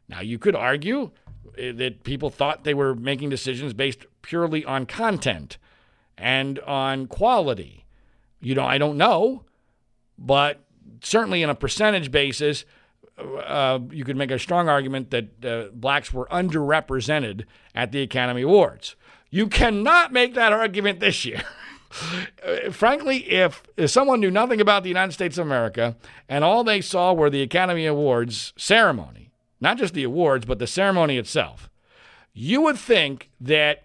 [0.08, 1.10] Now, you could argue
[1.48, 5.58] uh, that people thought they were making decisions based purely on content
[6.18, 7.86] and on quality.
[8.40, 9.46] You know, I don't know,
[10.20, 10.60] but
[11.02, 12.66] certainly in a percentage basis,
[13.18, 18.42] uh, you could make a strong argument that uh, blacks were underrepresented at the Academy
[18.42, 18.96] Awards.
[19.30, 21.42] You cannot make that argument this year.
[22.72, 25.96] Frankly, if, if someone knew nothing about the United States of America
[26.28, 30.68] and all they saw were the Academy Awards ceremony, not just the awards, but the
[30.68, 31.70] ceremony itself,
[32.34, 33.84] you would think that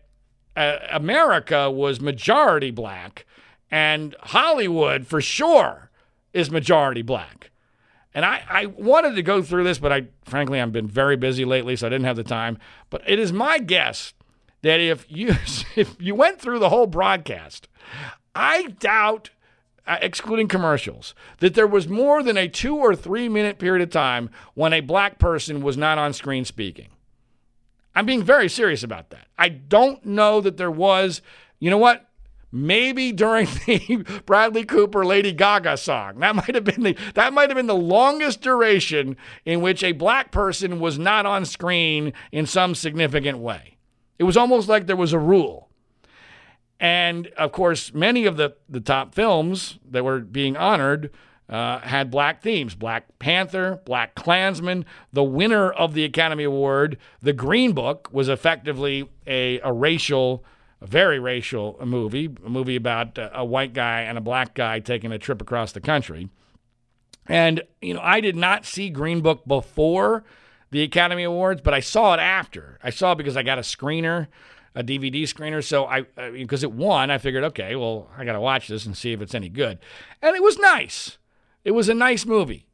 [0.56, 3.26] uh, America was majority black
[3.70, 5.90] and Hollywood for sure
[6.32, 7.49] is majority black.
[8.14, 11.44] And I, I wanted to go through this, but I frankly I've been very busy
[11.44, 12.58] lately, so I didn't have the time.
[12.90, 14.14] But it is my guess
[14.62, 15.28] that if you
[15.76, 17.68] if you went through the whole broadcast,
[18.34, 19.30] I doubt,
[19.86, 23.90] uh, excluding commercials, that there was more than a two or three minute period of
[23.90, 26.88] time when a black person was not on screen speaking.
[27.94, 29.26] I'm being very serious about that.
[29.38, 31.22] I don't know that there was.
[31.58, 32.09] You know what?
[32.52, 36.18] Maybe during the Bradley Cooper Lady Gaga song.
[36.20, 39.92] That might have been the that might have been the longest duration in which a
[39.92, 43.76] black person was not on screen in some significant way.
[44.18, 45.68] It was almost like there was a rule.
[46.78, 51.10] And of course, many of the, the top films that were being honored
[51.50, 54.86] uh, had black themes Black Panther, Black Klansman.
[55.12, 60.44] The winner of the Academy Award, The Green Book, was effectively a, a racial
[60.80, 65.12] a very racial movie, a movie about a white guy and a black guy taking
[65.12, 66.28] a trip across the country.
[67.26, 70.24] And, you know, I did not see Green Book before
[70.70, 72.78] the Academy Awards, but I saw it after.
[72.82, 74.28] I saw it because I got a screener,
[74.74, 75.62] a DVD screener.
[75.62, 78.96] So I, because it won, I figured, okay, well, I got to watch this and
[78.96, 79.78] see if it's any good.
[80.22, 81.18] And it was nice.
[81.62, 82.68] It was a nice movie,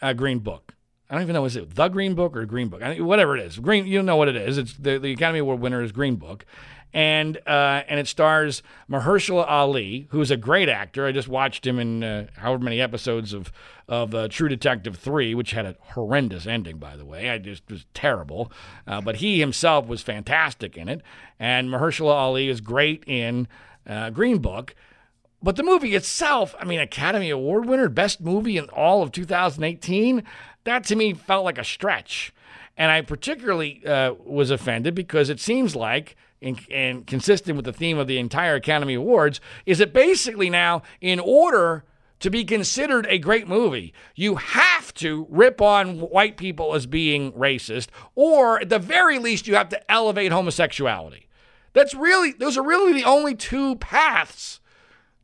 [0.00, 0.71] uh, Green Book.
[1.12, 3.44] I don't even know is it the Green Book or Green Book, I whatever it
[3.44, 3.58] is.
[3.58, 4.56] Green, you know what it is.
[4.56, 6.46] It's the, the Academy Award winner is Green Book,
[6.94, 11.06] and uh, and it stars Mahershala Ali, who's a great actor.
[11.06, 13.52] I just watched him in uh, however many episodes of
[13.88, 17.28] of uh, True Detective three, which had a horrendous ending, by the way.
[17.28, 18.50] I just was terrible,
[18.86, 21.02] uh, but he himself was fantastic in it,
[21.38, 23.48] and Mahershala Ali is great in
[23.86, 24.74] uh, Green Book.
[25.42, 30.22] But the movie itself, I mean, Academy Award winner, best movie in all of 2018,
[30.64, 32.32] that to me felt like a stretch.
[32.76, 37.72] And I particularly uh, was offended because it seems like and, and consistent with the
[37.72, 41.84] theme of the entire Academy Awards, is that basically now, in order
[42.18, 47.32] to be considered a great movie, you have to rip on white people as being
[47.32, 51.28] racist, or at the very least, you have to elevate homosexuality.
[51.72, 54.60] That's really, those are really the only two paths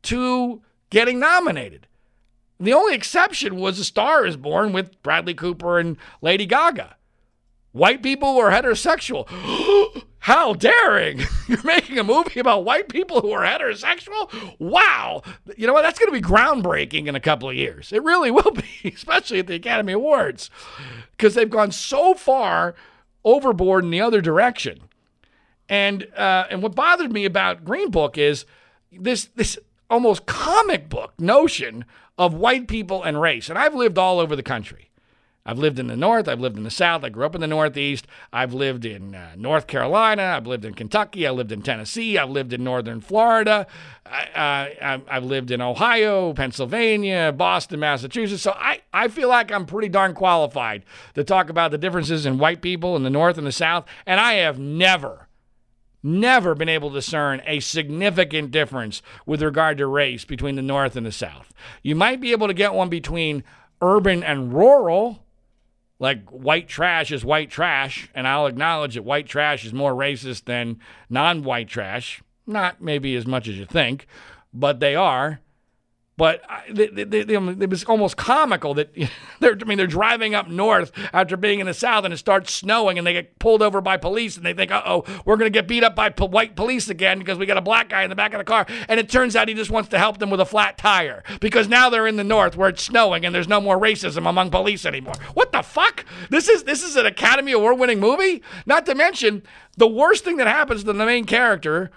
[0.03, 1.87] to getting nominated.
[2.59, 6.97] The only exception was A Star is Born with Bradley Cooper and Lady Gaga.
[7.71, 9.27] White people were heterosexual.
[10.19, 11.21] How daring!
[11.47, 14.57] You're making a movie about white people who are heterosexual?
[14.59, 15.21] Wow!
[15.55, 15.83] You know what?
[15.83, 17.93] That's going to be groundbreaking in a couple of years.
[17.93, 20.49] It really will be, especially at the Academy Awards,
[21.11, 22.75] because they've gone so far
[23.23, 24.81] overboard in the other direction.
[25.69, 28.45] And uh, and what bothered me about Green Book is
[28.91, 29.57] this this
[29.89, 31.85] almost comic book notion
[32.19, 33.49] of white people and race.
[33.49, 34.91] And I've lived all over the country.
[35.45, 36.27] I've lived in the North.
[36.27, 37.03] I've lived in the South.
[37.03, 38.05] I grew up in the Northeast.
[38.31, 40.21] I've lived in uh, North Carolina.
[40.35, 41.25] I've lived in Kentucky.
[41.25, 42.17] I lived in Tennessee.
[42.17, 43.65] I've lived in Northern Florida.
[44.05, 48.43] I, I, I've lived in Ohio, Pennsylvania, Boston, Massachusetts.
[48.43, 50.83] So I, I feel like I'm pretty darn qualified
[51.15, 53.85] to talk about the differences in white people in the North and the South.
[54.05, 55.28] And I have never,
[56.01, 60.95] never been able to discern a significant difference with regard to race between the North
[60.95, 61.53] and the South.
[61.83, 63.43] You might be able to get one between
[63.81, 65.23] urban and rural
[65.99, 70.45] like white trash is white trash, and I'll acknowledge that white trash is more racist
[70.45, 70.79] than
[71.09, 72.23] non white trash.
[72.47, 74.07] Not maybe as much as you think,
[74.53, 75.41] but they are.
[76.19, 78.93] But they, they, they, it was almost comical that
[79.39, 82.53] they're, I mean, they're driving up north after being in the south and it starts
[82.53, 85.49] snowing and they get pulled over by police and they think, uh oh, we're going
[85.49, 88.03] to get beat up by po- white police again because we got a black guy
[88.03, 88.65] in the back of the car.
[88.89, 91.69] And it turns out he just wants to help them with a flat tire because
[91.69, 94.85] now they're in the north where it's snowing and there's no more racism among police
[94.85, 95.15] anymore.
[95.35, 96.03] What the fuck?
[96.29, 98.43] This is this is an Academy Award winning movie.
[98.65, 99.41] Not to mention
[99.77, 101.91] the worst thing that happens to the main character,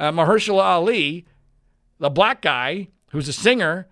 [0.00, 1.24] uh, Mahershala Ali,
[2.00, 3.86] the black guy who's a singer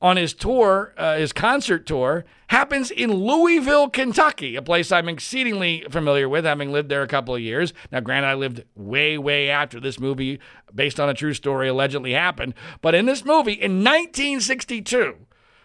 [0.00, 5.84] on his tour, uh, his concert tour, happens in Louisville, Kentucky, a place I'm exceedingly
[5.90, 7.72] familiar with, having lived there a couple of years.
[7.90, 10.38] Now, granted, I lived way, way after this movie,
[10.72, 12.54] based on a true story, allegedly happened.
[12.80, 15.16] But in this movie, in 1962,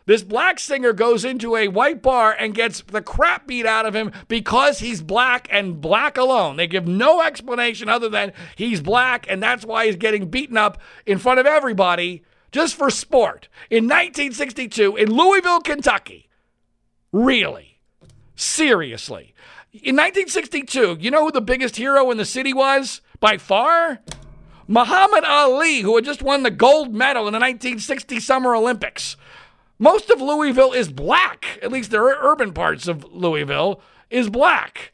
[0.06, 3.96] this black singer goes into a white bar and gets the crap beat out of
[3.96, 6.58] him because he's black and black alone.
[6.58, 10.78] They give no explanation other than he's black and that's why he's getting beaten up
[11.06, 12.24] in front of everybody
[12.54, 16.30] just for sport in 1962 in Louisville, Kentucky.
[17.12, 17.80] Really?
[18.36, 19.34] Seriously.
[19.74, 23.02] In 1962, you know who the biggest hero in the city was?
[23.20, 24.00] By far?
[24.68, 29.18] Muhammad Ali, who had just won the gold medal in the 1960 Summer Olympics.
[29.80, 34.93] Most of Louisville is black, at least the urban parts of Louisville is black.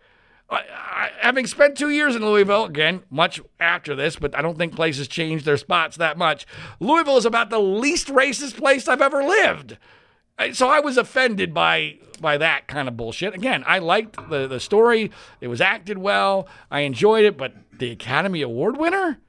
[0.51, 4.75] I, having spent two years in Louisville, again, much after this, but I don't think
[4.75, 6.47] places change their spots that much.
[6.79, 9.77] Louisville is about the least racist place I've ever lived.
[10.53, 13.33] So I was offended by by that kind of bullshit.
[13.33, 15.11] Again, I liked the, the story.
[15.41, 16.47] It was acted well.
[16.69, 19.19] I enjoyed it, but the Academy Award winner?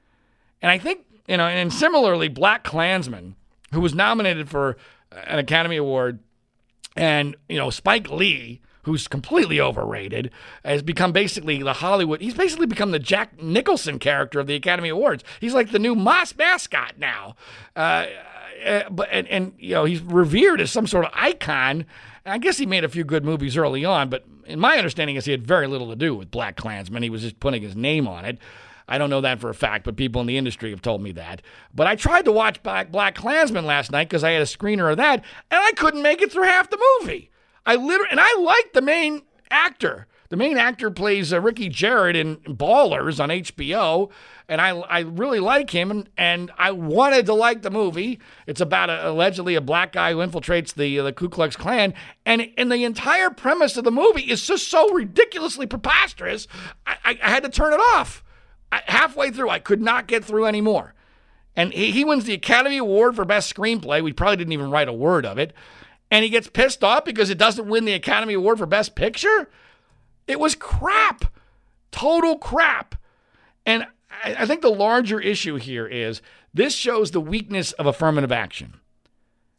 [0.61, 3.35] And I think, you know, and similarly, Black Klansman,
[3.73, 4.77] who was nominated for
[5.11, 6.19] an Academy Award,
[6.95, 10.31] and, you know, Spike Lee who's completely overrated,
[10.63, 12.21] has become basically the Hollywood.
[12.21, 15.23] He's basically become the Jack Nicholson character of the Academy Awards.
[15.39, 17.35] He's like the new Moss mascot now.
[17.75, 18.07] Uh,
[18.65, 21.85] uh, but and, and you know he's revered as some sort of icon.
[22.25, 25.25] I guess he made a few good movies early on, but in my understanding is
[25.25, 27.01] he had very little to do with Black Klansman.
[27.01, 28.37] He was just putting his name on it.
[28.87, 31.13] I don't know that for a fact, but people in the industry have told me
[31.13, 31.41] that.
[31.73, 34.91] But I tried to watch Black, Black Klansman last night because I had a screener
[34.91, 37.31] of that, and I couldn't make it through half the movie.
[37.65, 40.07] I literally, and I like the main actor.
[40.29, 44.09] The main actor plays uh, Ricky Jerret in Ballers on HBO,
[44.47, 48.17] and I I really like him, and, and I wanted to like the movie.
[48.47, 51.93] It's about a, allegedly a black guy who infiltrates the uh, the Ku Klux Klan,
[52.25, 56.47] and and the entire premise of the movie is just so ridiculously preposterous.
[56.87, 58.23] I, I, I had to turn it off.
[58.71, 60.93] I, halfway through, I could not get through anymore.
[61.57, 64.01] And he, he wins the Academy Award for Best Screenplay.
[64.01, 65.53] We probably didn't even write a word of it
[66.11, 69.49] and he gets pissed off because it doesn't win the Academy Award for Best Picture?
[70.27, 71.25] It was crap.
[71.91, 72.95] Total crap.
[73.65, 73.87] And
[74.23, 76.21] I think the larger issue here is
[76.53, 78.75] this shows the weakness of affirmative action.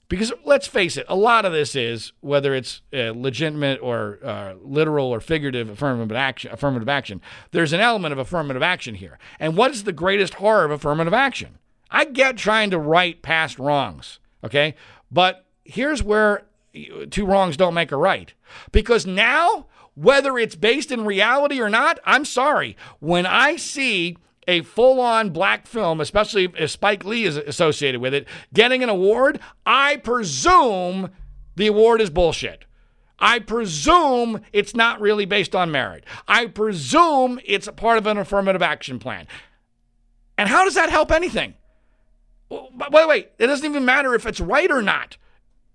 [0.08, 4.54] Because let's face it, a lot of this is whether it's uh, legitimate or uh,
[4.62, 6.52] literal or figurative affirmative action.
[6.52, 7.22] Affirmative action.
[7.50, 9.18] There's an element of affirmative action here.
[9.40, 11.58] And what is the greatest horror of affirmative action?
[11.90, 14.74] I get trying to right past wrongs, okay,
[15.10, 16.42] but here's where
[17.10, 18.32] two wrongs don't make a right.
[18.70, 22.76] Because now, whether it's based in reality or not, I'm sorry.
[23.00, 24.16] When I see
[24.48, 28.88] a full on black film, especially if Spike Lee is associated with it, getting an
[28.88, 31.10] award, I presume
[31.56, 32.64] the award is bullshit.
[33.18, 36.04] I presume it's not really based on merit.
[36.26, 39.28] I presume it's a part of an affirmative action plan.
[40.36, 41.54] And how does that help anything?
[42.50, 45.16] The way, it doesn't even matter if it's right or not.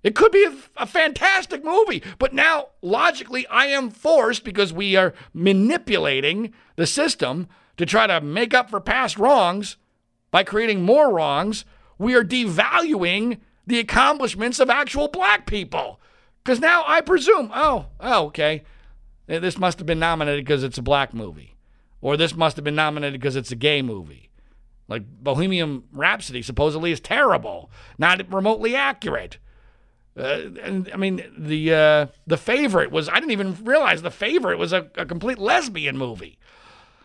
[0.08, 4.95] It could be a, a, fantastic movie, but now logically I am forced because we
[4.95, 9.76] are manipulating the system to try to make up for past wrongs
[10.32, 11.66] by creating more wrongs.
[11.97, 15.99] We are devaluing the accomplishments of actual black people.
[16.41, 18.64] Because now I presume, oh, oh, okay,
[19.26, 21.58] this must have been nominated because it's a black movie.
[21.99, 24.30] Or this must have been nominated because it's a gay movie.
[24.88, 29.38] Like Bohemian Rhapsody supposedly is terrible, not remotely accurate.
[30.18, 34.57] Uh, and I mean, the uh, the favorite was I didn't even realize the favorite
[34.57, 36.38] was a, a complete lesbian movie.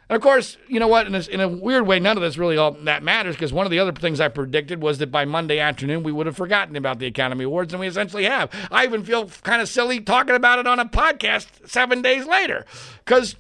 [0.09, 1.07] And of course, you know what?
[1.07, 3.67] In a, in a weird way, none of this really all that matters because one
[3.67, 6.77] of the other things I predicted was that by Monday afternoon we would have forgotten
[6.77, 8.51] about the Academy Awards, and we essentially have.
[8.71, 12.67] I even feel kind of silly talking about it on a podcast seven days later
[13.05, 13.37] because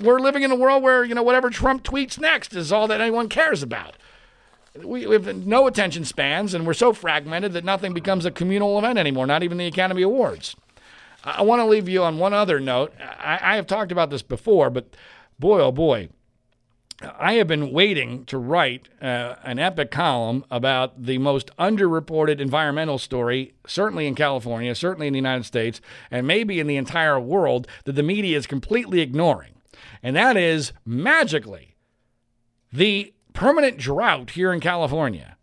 [0.00, 3.00] we're living in a world where you know whatever Trump tweets next is all that
[3.00, 3.96] anyone cares about
[4.84, 8.78] we, we have no attention spans, and we're so fragmented that nothing becomes a communal
[8.78, 10.56] event anymore, not even the Academy Awards.
[11.24, 12.92] I, want to leave you on one other note.
[13.00, 14.94] I, I have talked about this before, but
[15.38, 16.08] boy, oh boy,
[17.00, 22.98] I have been waiting to write uh, an epic column about the most underreported environmental
[22.98, 27.68] story, certainly in California, certainly in the United States, and maybe in the entire world,
[27.84, 29.52] that the media is completely ignoring.
[30.02, 31.76] And that is magically
[32.72, 35.36] the permanent drought here in California,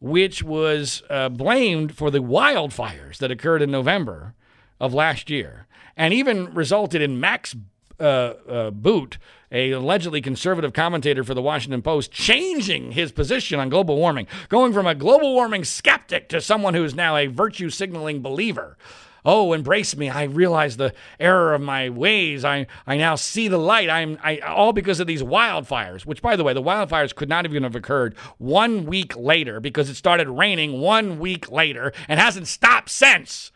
[0.00, 4.34] which was uh, blamed for the wildfires that occurred in November
[4.80, 7.54] of last year, and even resulted in Max
[8.00, 9.18] uh, uh, Boot,
[9.52, 14.72] a allegedly conservative commentator for the Washington Post, changing his position on global warming, going
[14.72, 18.76] from a global warming skeptic to someone who is now a virtue signaling believer
[19.26, 20.08] oh, embrace me.
[20.08, 22.44] I realize the error of my ways.
[22.44, 23.90] I, I now see the light.
[23.90, 27.44] I'm I, all because of these wildfires, which, by the way, the wildfires could not
[27.44, 32.46] even have occurred one week later because it started raining one week later and hasn't
[32.46, 33.50] stopped since.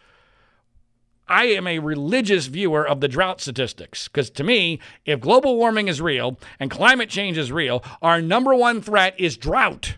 [1.28, 5.86] I am a religious viewer of the drought statistics because to me, if global warming
[5.86, 9.96] is real and climate change is real, our number one threat is drought.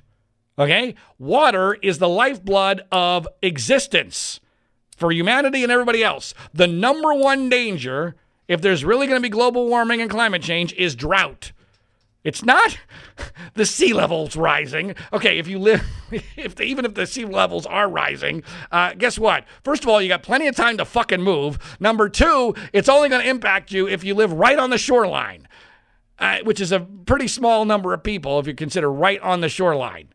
[0.58, 0.94] Okay?
[1.18, 4.40] Water is the lifeblood of existence
[5.02, 6.32] for humanity and everybody else.
[6.54, 8.14] The number one danger,
[8.46, 11.50] if there's really going to be global warming and climate change, is drought.
[12.22, 12.78] It's not
[13.54, 14.94] the sea levels rising.
[15.12, 15.82] Okay, if you live,
[16.36, 19.44] if the, even if the sea levels are rising, uh, guess what?
[19.64, 21.58] First of all, you got plenty of time to fucking move.
[21.80, 25.48] Number two, it's only going to impact you if you live right on the shoreline,
[26.20, 29.48] uh, which is a pretty small number of people if you consider right on the
[29.48, 30.10] shoreline.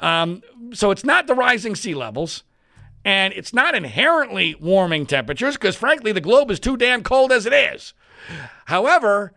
[0.00, 0.42] Um,
[0.74, 2.44] so it's not the rising sea levels.
[3.04, 7.46] And it's not inherently warming temperatures because, frankly, the globe is too damn cold as
[7.46, 7.94] it is.
[8.66, 9.32] However,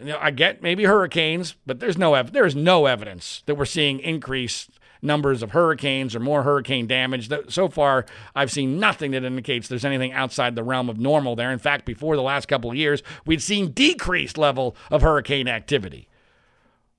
[0.00, 3.56] you know, I get maybe hurricanes, but there's no ev- there is no evidence that
[3.56, 4.70] we're seeing increased
[5.02, 7.30] numbers of hurricanes or more hurricane damage.
[7.48, 11.52] So far, I've seen nothing that indicates there's anything outside the realm of normal there.
[11.52, 16.08] In fact, before the last couple of years, we'd seen decreased level of hurricane activity.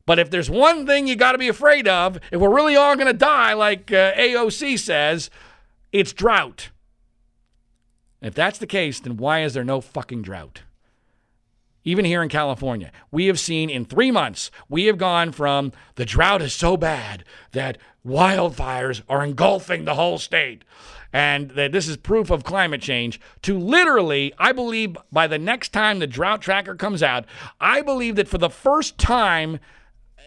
[0.05, 2.95] But if there's one thing you got to be afraid of, if we're really all
[2.95, 5.29] going to die, like uh, AOC says,
[5.91, 6.69] it's drought.
[8.21, 10.63] If that's the case, then why is there no fucking drought?
[11.85, 16.05] Even here in California, we have seen in three months, we have gone from the
[16.05, 17.23] drought is so bad
[17.53, 20.63] that wildfires are engulfing the whole state
[21.11, 25.69] and that this is proof of climate change to literally, I believe by the next
[25.69, 27.25] time the drought tracker comes out,
[27.59, 29.59] I believe that for the first time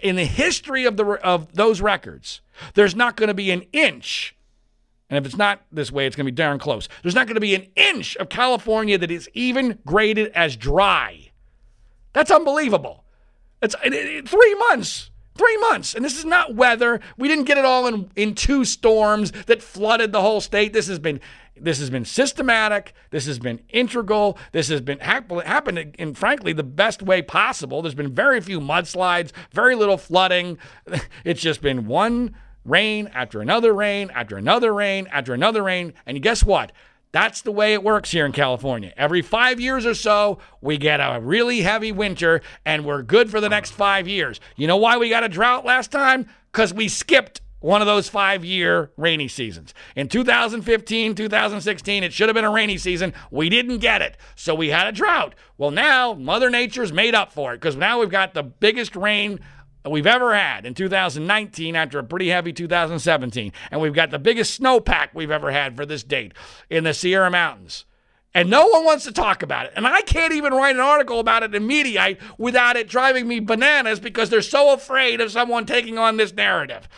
[0.03, 2.41] in the history of the of those records,
[2.75, 4.35] there's not going to be an inch
[5.13, 6.89] and if it's not this way, it's going to be darn close.
[7.03, 11.31] There's not going to be an inch of California that is even graded as dry.
[12.15, 13.05] That's unbelievable.
[13.61, 15.11] It's it, it, three months.
[15.35, 15.95] Three months.
[15.95, 16.99] And this is not weather.
[17.19, 20.73] We didn't get it all in, in two storms that flooded the whole state.
[20.73, 21.21] This has been
[21.61, 22.95] this has been systematic.
[23.11, 24.39] This has been integral.
[24.53, 27.83] This has been happened in, in, frankly, the best way possible.
[27.83, 30.57] There's been very few mudslides, very little flooding.
[31.25, 32.35] It's just been one
[32.65, 35.95] rain after another rain after another rain after another rain.
[36.07, 36.73] And guess what?
[37.13, 38.93] That's the way it works here in California.
[38.97, 43.41] Every five years or so, we get a really heavy winter and we're good for
[43.41, 44.41] the next five years.
[44.57, 46.27] You know why we got a drought last time?
[46.51, 49.73] Because we skipped one of those five year rainy seasons.
[49.95, 53.15] In 2015, 2016, it should have been a rainy season.
[53.31, 54.17] We didn't get it.
[54.35, 55.35] So we had a drought.
[55.59, 59.39] Well, now Mother Nature's made up for it because now we've got the biggest rain
[59.91, 63.53] we've ever had in 2019 after a pretty heavy 2017.
[63.71, 66.33] And we've got the biggest snowpack we've ever had for this date
[66.71, 67.85] in the Sierra Mountains.
[68.35, 69.73] And no one wants to talk about it.
[69.77, 73.41] And I can't even write an article about it in Mediaite without it driving me
[73.41, 76.89] bananas because they're so afraid of someone taking on this narrative.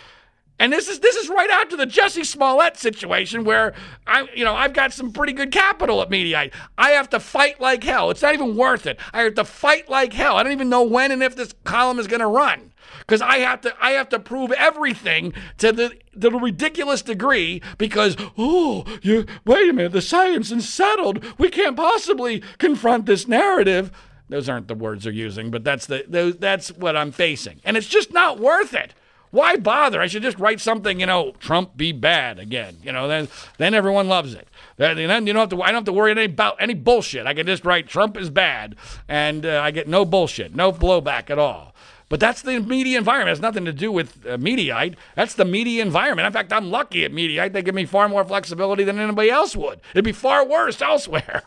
[0.60, 3.74] And this is this is right after the Jesse Smollett situation where
[4.06, 6.52] I you know I've got some pretty good capital at Mediaite.
[6.78, 8.10] I have to fight like hell.
[8.10, 9.00] It's not even worth it.
[9.12, 10.36] I have to fight like hell.
[10.36, 12.72] I don't even know when and if this column is going to run
[13.06, 17.62] because I have to I have to prove everything to the to the ridiculous degree
[17.78, 23.28] because oh you wait a minute the science is settled we can't possibly confront this
[23.28, 23.90] narrative
[24.28, 27.86] those aren't the words they're using but that's the that's what I'm facing and it's
[27.86, 28.94] just not worth it
[29.30, 30.00] Why bother?
[30.00, 32.76] I should just write something, you know, Trump be bad again.
[32.84, 33.26] You know, then
[33.58, 34.46] then everyone loves it.
[34.76, 35.60] Then you don't have to.
[35.60, 37.26] I don't have to worry about any bullshit.
[37.26, 38.76] I can just write Trump is bad,
[39.08, 41.74] and uh, I get no bullshit, no blowback at all.
[42.14, 43.26] But that's the media environment.
[43.26, 44.94] It has nothing to do with uh, Mediaite.
[45.16, 46.26] That's the media environment.
[46.28, 47.52] In fact, I'm lucky at Mediaite.
[47.52, 49.80] They give me far more flexibility than anybody else would.
[49.90, 51.42] It'd be far worse elsewhere.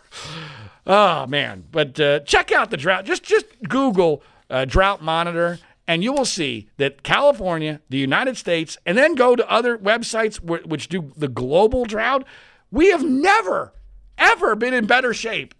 [0.85, 1.63] oh man!
[1.71, 3.05] But uh, check out the drought.
[3.05, 8.77] Just just Google uh, drought monitor, and you will see that California, the United States,
[8.85, 12.25] and then go to other websites wh- which do the global drought.
[12.71, 13.71] We have never,
[14.17, 15.53] ever been in better shape.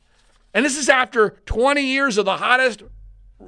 [0.53, 2.83] And this is after 20 years of the hottest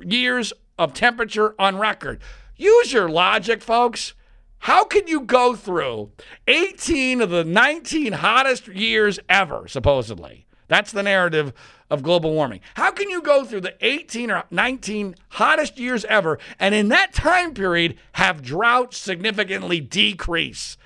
[0.01, 2.19] years of temperature on record.
[2.55, 4.13] Use your logic, folks.
[4.59, 6.11] How can you go through
[6.47, 10.47] 18 of the 19 hottest years ever, supposedly?
[10.67, 11.53] That's the narrative
[11.89, 12.61] of global warming.
[12.75, 17.13] How can you go through the 18 or 19 hottest years ever and in that
[17.13, 20.77] time period have drought significantly decrease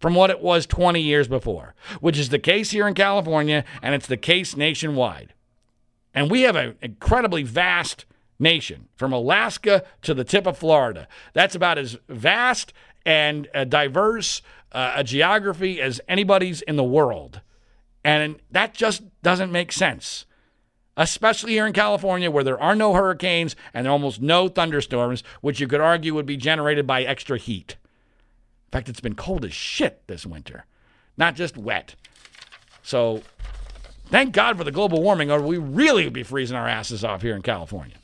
[0.00, 3.94] from what it was 20 years before, which is the case here in California and
[3.94, 5.32] it's the case nationwide.
[6.14, 8.04] And we have an incredibly vast
[8.38, 11.08] nation from Alaska to the tip of Florida.
[11.32, 12.72] That's about as vast
[13.04, 17.40] and uh, diverse uh, a geography as anybody's in the world.
[18.04, 20.24] And that just doesn't make sense,
[20.96, 25.66] especially here in California where there are no hurricanes and almost no thunderstorms, which you
[25.66, 27.76] could argue would be generated by extra heat.
[28.68, 30.66] In fact, it's been cold as shit this winter,
[31.16, 31.94] not just wet.
[32.82, 33.22] So
[34.06, 37.22] thank God for the global warming, or we really would be freezing our asses off
[37.22, 37.96] here in California.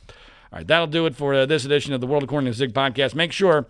[0.55, 2.73] All right, that'll do it for uh, this edition of the World According to Zig
[2.73, 3.17] podcast.
[3.17, 3.67] Make sure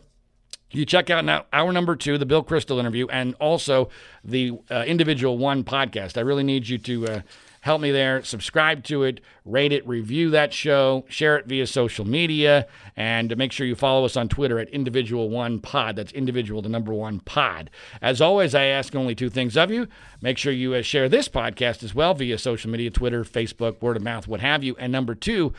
[0.71, 3.89] you check out now hour number two, the Bill Kristol interview, and also
[4.23, 6.19] the uh, individual one podcast.
[6.19, 7.21] I really need you to uh,
[7.63, 8.23] help me there.
[8.23, 12.67] Subscribe to it, rate it, review that show, share it via social media,
[12.99, 15.97] and make sure you follow us on Twitter at individual one pod.
[15.97, 17.71] That's individual the number one pod.
[18.03, 19.89] As always, I ask only two things of you.
[20.21, 23.97] Make sure you uh, share this podcast as well via social media, Twitter, Facebook, word
[23.97, 24.77] of mouth, what have you.
[24.79, 25.55] And number two.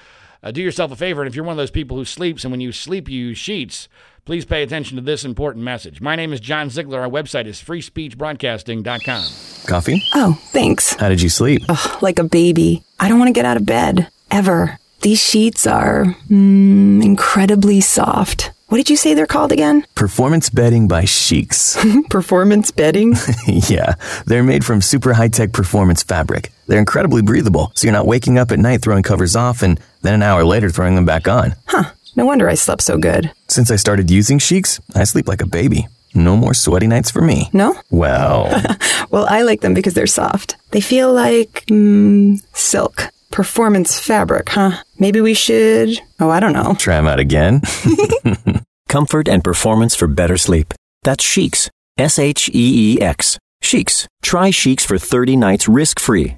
[0.45, 2.51] Uh, do yourself a favor, and if you're one of those people who sleeps and
[2.51, 3.89] when you sleep you use sheets,
[4.25, 6.01] please pay attention to this important message.
[6.01, 7.01] My name is John Ziegler.
[7.01, 9.67] Our website is freespeechbroadcasting.com.
[9.67, 10.03] Coffee?
[10.13, 10.93] Oh, thanks.
[10.93, 11.63] How did you sleep?
[11.67, 12.83] Ugh, like a baby.
[12.99, 14.07] I don't want to get out of bed.
[14.29, 14.77] Ever.
[15.01, 18.51] These sheets are mm, incredibly soft.
[18.67, 19.83] What did you say they're called again?
[19.95, 22.05] Performance bedding by Sheex.
[22.09, 23.15] Performance bedding?
[23.47, 23.95] yeah,
[24.27, 26.51] they're made from super high tech performance fabric.
[26.68, 30.13] They're incredibly breathable, so you're not waking up at night throwing covers off and then
[30.13, 31.55] an hour later throwing them back on.
[31.68, 31.91] Huh.
[32.16, 33.32] No wonder I slept so good.
[33.49, 35.88] Since I started using Sheex, I sleep like a baby.
[36.13, 37.49] No more sweaty nights for me.
[37.51, 37.76] No?
[37.91, 38.47] Well,
[39.11, 40.55] Well, I like them because they're soft.
[40.72, 43.09] They feel like mm, silk.
[43.32, 44.82] Performance fabric, huh?
[44.97, 45.99] Maybe we should.
[46.22, 46.74] Oh, I don't know.
[46.80, 47.61] Try them out again.
[48.89, 50.74] Comfort and performance for better sleep.
[51.03, 51.70] That's Sheex.
[51.97, 53.38] S H E E X.
[53.61, 54.07] Sheex.
[54.22, 56.38] Try Sheex for 30 nights risk free.